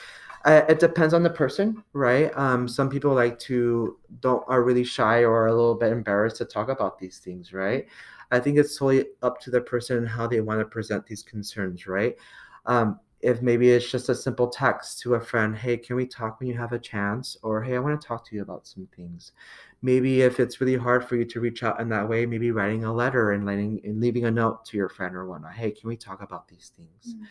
Uh, 0.44 0.62
it 0.68 0.80
depends 0.80 1.12
on 1.12 1.22
the 1.22 1.30
person, 1.30 1.84
right? 1.92 2.36
Um, 2.36 2.66
some 2.66 2.88
people 2.88 3.14
like 3.14 3.38
to 3.40 3.98
don't 4.20 4.42
are 4.48 4.62
really 4.62 4.84
shy 4.84 5.24
or 5.24 5.46
a 5.46 5.54
little 5.54 5.74
bit 5.74 5.92
embarrassed 5.92 6.36
to 6.38 6.44
talk 6.44 6.68
about 6.68 6.98
these 6.98 7.18
things, 7.18 7.52
right? 7.52 7.86
I 8.30 8.40
think 8.40 8.58
it's 8.58 8.76
totally 8.76 9.06
up 9.22 9.40
to 9.40 9.50
the 9.50 9.60
person 9.60 10.06
how 10.06 10.26
they 10.26 10.40
want 10.40 10.60
to 10.60 10.64
present 10.64 11.06
these 11.06 11.22
concerns, 11.22 11.86
right? 11.86 12.16
Um, 12.66 12.98
if 13.22 13.40
maybe 13.40 13.70
it's 13.70 13.90
just 13.90 14.08
a 14.08 14.14
simple 14.14 14.48
text 14.48 14.98
to 15.00 15.14
a 15.14 15.20
friend, 15.20 15.56
hey, 15.56 15.76
can 15.76 15.94
we 15.94 16.06
talk 16.06 16.40
when 16.40 16.48
you 16.48 16.58
have 16.58 16.72
a 16.72 16.78
chance? 16.78 17.36
Or 17.42 17.62
hey, 17.62 17.76
I 17.76 17.78
want 17.78 18.00
to 18.00 18.06
talk 18.06 18.26
to 18.28 18.34
you 18.34 18.42
about 18.42 18.66
some 18.66 18.88
things. 18.96 19.32
Maybe 19.80 20.22
if 20.22 20.40
it's 20.40 20.60
really 20.60 20.76
hard 20.76 21.04
for 21.08 21.16
you 21.16 21.24
to 21.24 21.40
reach 21.40 21.62
out 21.62 21.80
in 21.80 21.88
that 21.90 22.08
way, 22.08 22.26
maybe 22.26 22.50
writing 22.50 22.84
a 22.84 22.92
letter 22.92 23.30
and 23.30 23.46
letting 23.46 23.80
and 23.84 24.00
leaving 24.00 24.24
a 24.24 24.30
note 24.30 24.64
to 24.66 24.76
your 24.76 24.88
friend 24.88 25.14
or 25.14 25.26
whatnot. 25.26 25.54
Hey, 25.54 25.70
can 25.70 25.88
we 25.88 25.96
talk 25.96 26.20
about 26.20 26.48
these 26.48 26.72
things? 26.76 27.14
Mm. 27.14 27.26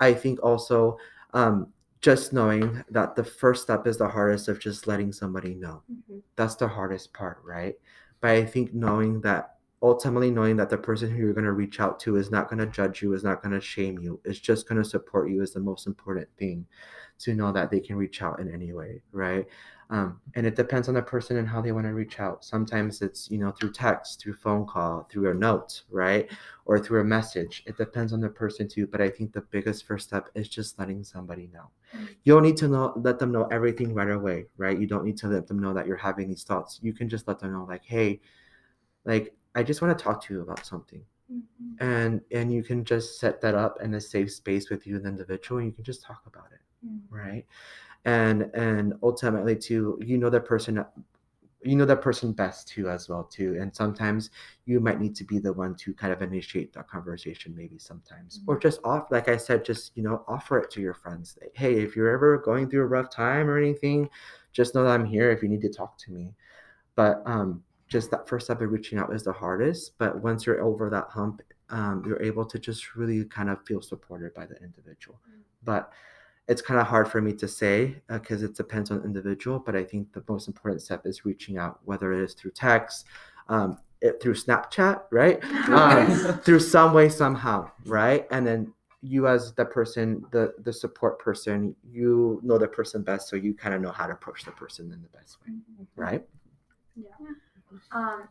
I 0.00 0.14
think 0.14 0.42
also 0.42 0.98
um, 1.32 1.68
just 2.00 2.32
knowing 2.32 2.82
that 2.90 3.14
the 3.14 3.24
first 3.24 3.62
step 3.62 3.86
is 3.86 3.98
the 3.98 4.08
hardest 4.08 4.48
of 4.48 4.58
just 4.58 4.86
letting 4.86 5.12
somebody 5.12 5.54
know. 5.54 5.82
Mhm. 5.90 6.22
That's 6.34 6.56
the 6.56 6.68
hardest 6.68 7.12
part, 7.12 7.40
right? 7.44 7.76
But 8.20 8.30
I 8.30 8.44
think 8.44 8.74
knowing 8.74 9.20
that 9.20 9.59
ultimately 9.82 10.30
knowing 10.30 10.56
that 10.56 10.68
the 10.68 10.76
person 10.76 11.10
who 11.10 11.18
you're 11.18 11.32
going 11.32 11.44
to 11.44 11.52
reach 11.52 11.80
out 11.80 11.98
to 12.00 12.16
is 12.16 12.30
not 12.30 12.48
going 12.48 12.58
to 12.58 12.66
judge 12.66 13.00
you, 13.00 13.14
is 13.14 13.24
not 13.24 13.42
going 13.42 13.52
to 13.52 13.60
shame 13.60 13.98
you, 13.98 14.20
is 14.24 14.38
just 14.38 14.68
going 14.68 14.82
to 14.82 14.88
support 14.88 15.30
you 15.30 15.42
is 15.42 15.52
the 15.52 15.60
most 15.60 15.86
important 15.86 16.28
thing 16.38 16.66
to 17.18 17.34
know 17.34 17.52
that 17.52 17.70
they 17.70 17.80
can 17.80 17.96
reach 17.96 18.22
out 18.22 18.40
in 18.40 18.52
any 18.52 18.72
way, 18.72 19.02
right? 19.12 19.46
Um, 19.90 20.20
and 20.36 20.46
it 20.46 20.54
depends 20.54 20.88
on 20.88 20.94
the 20.94 21.02
person 21.02 21.36
and 21.36 21.48
how 21.48 21.60
they 21.60 21.72
want 21.72 21.86
to 21.86 21.92
reach 21.92 22.20
out. 22.20 22.44
Sometimes 22.44 23.02
it's, 23.02 23.28
you 23.28 23.38
know, 23.38 23.50
through 23.50 23.72
text, 23.72 24.20
through 24.20 24.34
phone 24.34 24.64
call, 24.64 25.08
through 25.10 25.30
a 25.30 25.34
note, 25.34 25.82
right? 25.90 26.30
Or 26.64 26.78
through 26.78 27.00
a 27.00 27.04
message. 27.04 27.64
It 27.66 27.76
depends 27.76 28.12
on 28.12 28.20
the 28.20 28.28
person 28.28 28.68
too. 28.68 28.86
But 28.86 29.00
I 29.00 29.10
think 29.10 29.32
the 29.32 29.40
biggest 29.40 29.86
first 29.86 30.06
step 30.06 30.28
is 30.34 30.48
just 30.48 30.78
letting 30.78 31.02
somebody 31.02 31.50
know. 31.52 31.70
You 32.22 32.34
don't 32.34 32.44
need 32.44 32.56
to 32.58 32.68
know 32.68 32.92
let 32.96 33.18
them 33.18 33.32
know 33.32 33.48
everything 33.50 33.92
right 33.92 34.10
away, 34.10 34.46
right? 34.56 34.78
You 34.78 34.86
don't 34.86 35.04
need 35.04 35.16
to 35.18 35.26
let 35.26 35.48
them 35.48 35.58
know 35.58 35.74
that 35.74 35.88
you're 35.88 35.96
having 35.96 36.28
these 36.28 36.44
thoughts. 36.44 36.78
You 36.80 36.92
can 36.92 37.08
just 37.08 37.26
let 37.26 37.40
them 37.40 37.52
know, 37.52 37.66
like, 37.68 37.84
hey, 37.84 38.20
like 39.04 39.34
I 39.54 39.62
just 39.62 39.82
want 39.82 39.96
to 39.96 40.02
talk 40.02 40.22
to 40.24 40.34
you 40.34 40.42
about 40.42 40.64
something. 40.64 41.04
Mhm. 41.32 41.76
And 41.80 42.20
and 42.30 42.52
you 42.52 42.62
can 42.62 42.84
just 42.84 43.18
set 43.20 43.40
that 43.42 43.54
up 43.54 43.80
in 43.82 43.94
a 43.94 44.00
safe 44.00 44.32
space 44.32 44.70
with 44.70 44.86
you 44.86 44.96
and 44.96 45.04
the 45.04 45.08
individual 45.10 45.58
and 45.58 45.66
you 45.68 45.72
can 45.72 45.84
just 45.84 46.02
talk 46.02 46.22
about 46.26 46.52
it 46.52 46.60
Mm. 46.86 47.00
right 47.10 47.44
and 48.06 48.42
and 48.54 48.94
ultimately 49.02 49.54
too 49.54 49.98
you 50.00 50.16
know 50.16 50.30
that 50.30 50.46
person 50.46 50.82
you 51.62 51.76
know 51.76 51.84
that 51.84 52.00
person 52.00 52.32
best 52.32 52.68
too 52.68 52.88
as 52.88 53.08
well 53.10 53.24
too 53.24 53.58
and 53.60 53.74
sometimes 53.76 54.30
you 54.64 54.80
might 54.80 54.98
need 55.00 55.14
to 55.16 55.24
be 55.24 55.38
the 55.38 55.52
one 55.52 55.74
to 55.74 55.92
kind 55.92 56.10
of 56.12 56.22
initiate 56.22 56.72
that 56.72 56.88
conversation 56.88 57.54
maybe 57.54 57.78
sometimes 57.78 58.40
or 58.46 58.58
just 58.58 58.80
off 58.84 59.10
like 59.10 59.28
i 59.28 59.36
said 59.36 59.62
just 59.64 59.94
you 59.94 60.02
know 60.02 60.24
offer 60.26 60.58
it 60.58 60.70
to 60.70 60.80
your 60.80 60.94
friends 60.94 61.36
Like, 61.40 61.52
hey 61.54 61.82
if 61.82 61.94
you're 61.96 62.08
ever 62.10 62.38
going 62.38 62.70
through 62.70 62.82
a 62.82 62.86
rough 62.86 63.10
time 63.10 63.50
or 63.50 63.58
anything 63.58 64.08
just 64.52 64.74
know 64.74 64.84
that 64.84 64.90
i'm 64.98 65.04
here 65.04 65.30
if 65.30 65.42
you 65.42 65.48
need 65.50 65.60
to 65.62 65.68
talk 65.68 65.98
to 65.98 66.12
me 66.12 66.34
but 66.94 67.22
um 67.26 67.62
just 67.90 68.10
that 68.10 68.26
first 68.26 68.46
step 68.46 68.62
of 68.62 68.70
reaching 68.70 68.98
out 68.98 69.12
is 69.12 69.24
the 69.24 69.32
hardest 69.32 69.98
but 69.98 70.22
once 70.22 70.46
you're 70.46 70.62
over 70.62 70.88
that 70.88 71.08
hump 71.10 71.42
um, 71.70 72.02
you're 72.06 72.22
able 72.22 72.44
to 72.44 72.58
just 72.58 72.96
really 72.96 73.24
kind 73.24 73.48
of 73.48 73.64
feel 73.64 73.80
supported 73.80 74.34
by 74.34 74.44
the 74.44 74.56
individual. 74.56 75.20
But 75.62 75.92
it's 76.48 76.62
kind 76.62 76.80
of 76.80 76.86
hard 76.86 77.08
for 77.08 77.20
me 77.20 77.32
to 77.32 77.46
say 77.46 77.96
because 78.08 78.42
it 78.42 78.56
depends 78.56 78.90
on 78.90 78.98
the 78.98 79.04
individual 79.04 79.60
but 79.60 79.76
i 79.76 79.84
think 79.84 80.12
the 80.12 80.24
most 80.28 80.48
important 80.48 80.82
step 80.82 81.06
is 81.06 81.24
reaching 81.24 81.58
out 81.58 81.78
whether 81.84 82.12
it 82.12 82.24
is 82.24 82.34
through 82.34 82.50
text 82.50 83.06
um, 83.48 83.78
it, 84.00 84.20
through 84.20 84.34
snapchat 84.34 85.02
right? 85.12 85.38
Um, 85.68 86.40
through 86.40 86.58
some 86.60 86.92
way 86.92 87.08
somehow 87.08 87.70
right? 87.84 88.26
And 88.32 88.44
then 88.44 88.72
you 89.00 89.28
as 89.28 89.52
the 89.52 89.64
person 89.64 90.24
the 90.32 90.54
the 90.64 90.72
support 90.72 91.20
person 91.20 91.76
you 91.88 92.40
know 92.42 92.58
the 92.58 92.66
person 92.66 93.02
best 93.02 93.28
so 93.28 93.36
you 93.36 93.54
kind 93.54 93.74
of 93.74 93.80
know 93.80 93.92
how 93.92 94.06
to 94.06 94.14
approach 94.14 94.44
the 94.44 94.50
person 94.50 94.90
in 94.92 95.00
the 95.02 95.08
best 95.08 95.38
way 95.46 95.54
right 95.94 96.24
Um, 97.92 98.28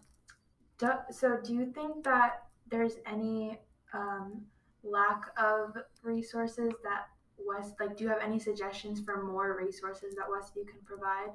do, 0.77 0.91
so 1.11 1.37
do 1.43 1.53
you 1.53 1.71
think 1.71 2.03
that 2.03 2.43
there's 2.69 2.97
any 3.05 3.59
um, 3.93 4.45
lack 4.83 5.21
of 5.37 5.75
resources 6.03 6.73
that 6.83 7.07
West 7.37 7.75
like? 7.79 7.97
Do 7.97 8.03
you 8.03 8.09
have 8.09 8.21
any 8.21 8.39
suggestions 8.39 9.01
for 9.01 9.23
more 9.23 9.57
resources 9.57 10.15
that 10.15 10.25
Westview 10.27 10.67
can 10.67 10.79
provide? 10.85 11.31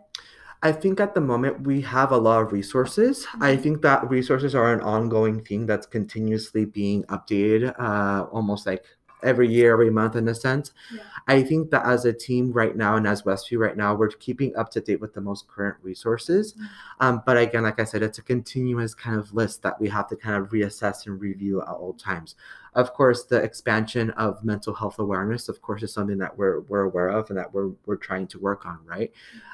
I 0.62 0.72
think 0.72 0.98
at 1.00 1.14
the 1.14 1.20
moment 1.20 1.66
we 1.66 1.82
have 1.82 2.10
a 2.10 2.16
lot 2.16 2.42
of 2.42 2.52
resources. 2.52 3.26
I 3.40 3.56
Mhm. 3.56 3.62
think 3.62 3.82
that 3.82 4.08
resources 4.08 4.54
are 4.54 4.72
an 4.72 4.80
ongoing 4.80 5.44
thing 5.44 5.66
that's 5.66 5.86
continuously 5.86 6.64
being 6.64 7.04
updated, 7.04 7.74
uh, 7.78 8.24
almost 8.32 8.66
like 8.66 8.84
every 9.22 9.48
year, 9.48 9.72
every 9.72 9.90
month 9.90 10.16
in 10.16 10.28
a 10.28 10.34
sense. 10.34 10.72
Yeah. 10.92 11.00
I 11.26 11.42
think 11.42 11.70
that 11.70 11.86
as 11.86 12.04
a 12.04 12.12
team 12.12 12.52
right 12.52 12.76
now 12.76 12.96
and 12.96 13.06
as 13.06 13.22
Westview 13.22 13.58
right 13.58 13.76
now, 13.76 13.94
we're 13.94 14.08
keeping 14.08 14.54
up 14.56 14.70
to 14.72 14.80
date 14.80 15.00
with 15.00 15.14
the 15.14 15.22
most 15.22 15.48
current 15.48 15.76
resources. 15.82 16.52
Mhm. 16.54 16.66
Um, 17.00 17.22
but 17.24 17.38
again, 17.38 17.62
like 17.62 17.80
I 17.80 17.84
said, 17.84 18.02
it's 18.02 18.18
a 18.18 18.22
continuous 18.22 18.94
kind 18.94 19.18
of 19.18 19.32
list 19.32 19.62
that 19.62 19.80
we 19.80 19.88
have 19.88 20.08
to 20.08 20.16
kind 20.16 20.36
of 20.36 20.50
reassess 20.50 21.06
and 21.06 21.18
review 21.18 21.62
at 21.62 21.68
all 21.68 21.94
times. 21.94 22.34
Of 22.74 22.92
course, 22.92 23.24
the 23.24 23.36
expansion 23.36 24.10
of 24.10 24.44
mental 24.44 24.74
health 24.74 24.98
awareness, 24.98 25.48
of 25.48 25.62
course, 25.62 25.82
is 25.82 25.92
something 25.92 26.18
that 26.18 26.36
we're 26.36 26.60
we're 26.60 26.82
aware 26.82 27.08
of 27.08 27.30
and 27.30 27.38
that 27.38 27.54
we're 27.54 27.70
we're 27.86 27.96
trying 27.96 28.26
to 28.28 28.38
work 28.38 28.66
on, 28.66 28.80
right? 28.84 29.12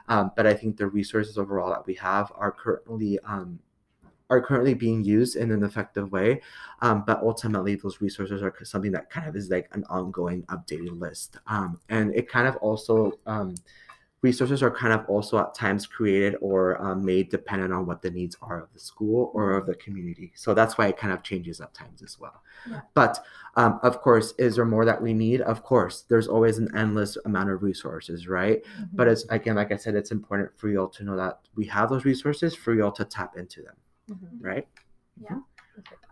Um, 0.08 0.32
but 0.36 0.46
I 0.46 0.54
think 0.54 0.76
the 0.76 0.86
resources 0.88 1.38
overall 1.38 1.70
that 1.70 1.86
we 1.86 1.94
have 1.94 2.32
are 2.34 2.50
currently 2.50 3.18
um, 3.20 3.60
are 4.30 4.40
currently 4.40 4.74
being 4.74 5.04
used 5.04 5.36
in 5.36 5.50
an 5.50 5.62
effective 5.62 6.10
way. 6.12 6.40
Um, 6.80 7.04
but 7.06 7.20
ultimately, 7.22 7.74
those 7.74 8.00
resources 8.00 8.42
are 8.42 8.54
something 8.64 8.92
that 8.92 9.10
kind 9.10 9.28
of 9.28 9.36
is 9.36 9.50
like 9.50 9.68
an 9.72 9.84
ongoing 9.90 10.42
updated 10.44 10.98
list. 10.98 11.36
Um, 11.46 11.78
and 11.88 12.14
it 12.14 12.28
kind 12.28 12.46
of 12.46 12.56
also 12.56 13.18
um, 13.26 13.54
resources 14.22 14.62
are 14.62 14.70
kind 14.70 14.92
of 14.92 15.04
also 15.08 15.38
at 15.38 15.54
times 15.54 15.86
created 15.86 16.36
or 16.40 16.80
um, 16.82 17.04
made 17.04 17.30
dependent 17.30 17.72
on 17.72 17.86
what 17.86 18.02
the 18.02 18.10
needs 18.10 18.36
are 18.42 18.62
of 18.62 18.72
the 18.72 18.78
school 18.78 19.30
or 19.34 19.52
of 19.52 19.66
the 19.66 19.74
community. 19.74 20.32
So 20.34 20.52
that's 20.52 20.76
why 20.76 20.88
it 20.88 20.98
kind 20.98 21.12
of 21.12 21.22
changes 21.22 21.60
at 21.60 21.72
times 21.72 22.02
as 22.02 22.18
well. 22.18 22.42
Yeah. 22.68 22.80
But 22.94 23.24
um, 23.56 23.80
of 23.82 24.00
course, 24.00 24.34
is 24.38 24.56
there 24.56 24.64
more 24.64 24.84
that 24.84 25.00
we 25.00 25.14
need? 25.14 25.40
Of 25.40 25.62
course, 25.62 26.04
there's 26.08 26.28
always 26.28 26.58
an 26.58 26.68
endless 26.76 27.16
amount 27.24 27.50
of 27.50 27.62
resources, 27.62 28.28
right? 28.28 28.62
But 28.92 29.08
it's 29.08 29.24
again, 29.30 29.56
like 29.56 29.72
I 29.72 29.76
said, 29.76 29.94
it's 29.94 30.10
important 30.10 30.50
for 30.56 30.68
you 30.68 30.80
all 30.80 30.88
to 30.88 31.04
know 31.04 31.16
that 31.16 31.40
we 31.56 31.64
have 31.66 31.88
those 31.88 32.04
resources 32.04 32.54
for 32.54 32.74
you 32.74 32.84
all 32.84 32.92
to 32.92 33.04
tap 33.04 33.36
into 33.36 33.62
them, 33.62 33.74
right? 34.40 34.66
Yeah. 35.20 35.36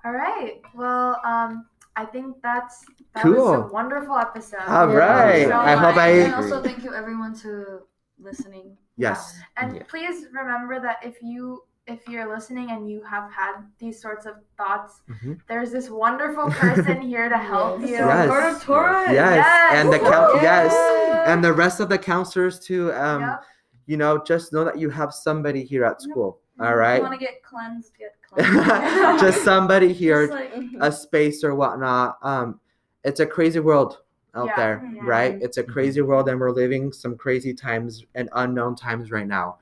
All 0.04 0.12
right. 0.12 0.60
Well, 0.74 1.20
um, 1.24 1.66
I 1.96 2.04
think 2.04 2.36
that's 2.42 2.84
that 3.14 3.24
was 3.24 3.34
Cool. 3.34 3.54
a 3.54 3.66
wonderful 3.72 4.16
episode. 4.16 4.60
All 4.66 4.88
Yeah. 4.90 4.96
right. 4.96 5.46
So 5.48 5.56
I 5.56 5.72
hope 5.74 5.96
much. 5.96 6.04
I. 6.04 6.08
And 6.10 6.34
also 6.34 6.62
thank 6.62 6.84
you 6.84 6.94
everyone 6.94 7.34
to 7.40 7.80
listening. 8.20 8.76
Yes. 8.96 9.38
And 9.56 9.76
Yeah. 9.76 9.82
please 9.88 10.26
remember 10.32 10.80
that 10.80 10.98
if 11.02 11.22
you 11.22 11.62
if 11.86 12.06
you're 12.06 12.28
listening 12.28 12.70
and 12.70 12.90
you 12.90 13.02
have 13.02 13.32
had 13.32 13.54
these 13.78 13.98
sorts 13.98 14.26
of 14.26 14.34
thoughts, 14.58 15.00
Mhm. 15.08 15.40
there's 15.48 15.70
this 15.72 15.88
wonderful 15.88 16.50
person 16.50 17.00
here 17.00 17.30
to 17.30 17.38
help 17.38 17.80
Yes. 17.80 17.88
you. 17.88 17.96
Yes. 17.96 18.28
Lord 18.28 18.44
of 18.44 18.62
Torres. 18.62 19.10
Yes. 19.10 19.36
Yes. 19.36 19.74
And 19.74 19.90
the 19.90 19.98
count. 19.98 20.42
Yes. 20.42 20.70
Yeah. 20.74 21.32
And 21.32 21.42
the 21.42 21.52
rest 21.54 21.80
of 21.80 21.88
the 21.88 21.96
counselors 21.96 22.60
too. 22.60 22.92
Um, 22.92 23.22
Yep. 23.22 23.44
you 23.86 23.96
know, 23.96 24.18
just 24.22 24.52
know 24.52 24.64
that 24.64 24.76
you 24.78 24.90
have 24.90 25.14
somebody 25.14 25.64
here 25.64 25.82
at 25.86 26.02
school. 26.02 26.40
If 26.47 26.47
All 26.60 26.66
mm-hmm. 26.66 26.74
you 26.74 26.78
right. 26.80 27.02
want 27.02 27.12
to 27.12 27.18
get 27.18 27.42
cleansed, 27.42 27.92
get 27.98 28.14
cleansed. 28.28 29.22
just 29.24 29.44
somebody 29.44 29.92
here, 29.92 30.26
Just 30.26 30.38
like- 30.38 30.54
a 30.54 30.58
mm-hmm. 30.58 30.90
space 30.90 31.44
or 31.44 31.54
whatnot. 31.54 32.18
Um, 32.22 32.60
it's 33.04 33.20
a 33.20 33.26
crazy 33.26 33.60
world 33.60 33.98
out 34.34 34.46
Yeah. 34.48 34.56
there, 34.56 34.90
Yeah. 34.94 35.00
right? 35.04 35.38
It's 35.40 35.56
a 35.56 35.62
crazy 35.62 36.00
world, 36.02 36.28
and 36.28 36.38
we're 36.40 36.50
living 36.50 36.92
some 36.92 37.16
crazy 37.16 37.54
times 37.54 38.04
and 38.14 38.28
unknown 38.32 38.76
times 38.76 39.10
right 39.10 39.26
now. 39.26 39.58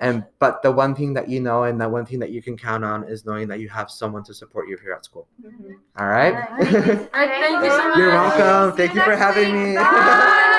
And 0.00 0.24
but 0.38 0.62
the 0.62 0.70
one 0.70 0.94
thing 0.94 1.12
that 1.14 1.28
you 1.28 1.40
know, 1.40 1.64
and 1.64 1.80
the 1.80 1.88
one 1.88 2.06
thing 2.06 2.20
that 2.20 2.30
you 2.30 2.40
can 2.40 2.56
count 2.56 2.84
on, 2.84 3.02
is 3.08 3.24
knowing 3.24 3.48
that 3.48 3.58
you 3.58 3.68
have 3.68 3.90
someone 3.90 4.22
to 4.24 4.34
support 4.34 4.68
you 4.68 4.76
here 4.80 4.92
at 4.92 5.04
school. 5.04 5.26
Mhm. 5.44 5.74
All 5.96 6.06
right. 6.06 6.34
All 6.34 6.40
right. 6.40 6.58
All 6.58 6.60
right, 6.60 7.08
thank 7.12 7.64
you 7.64 7.70
so 7.70 7.88
much. 7.88 7.98
You're 7.98 8.10
welcome. 8.10 8.76
See 8.76 8.86
Thank 8.86 8.94
you 8.94 9.02
for 9.02 9.16
having 9.16 9.52
week. 9.52 9.68
me. 9.70 9.74
Bye. 9.74 9.82
Bye. 9.82 10.54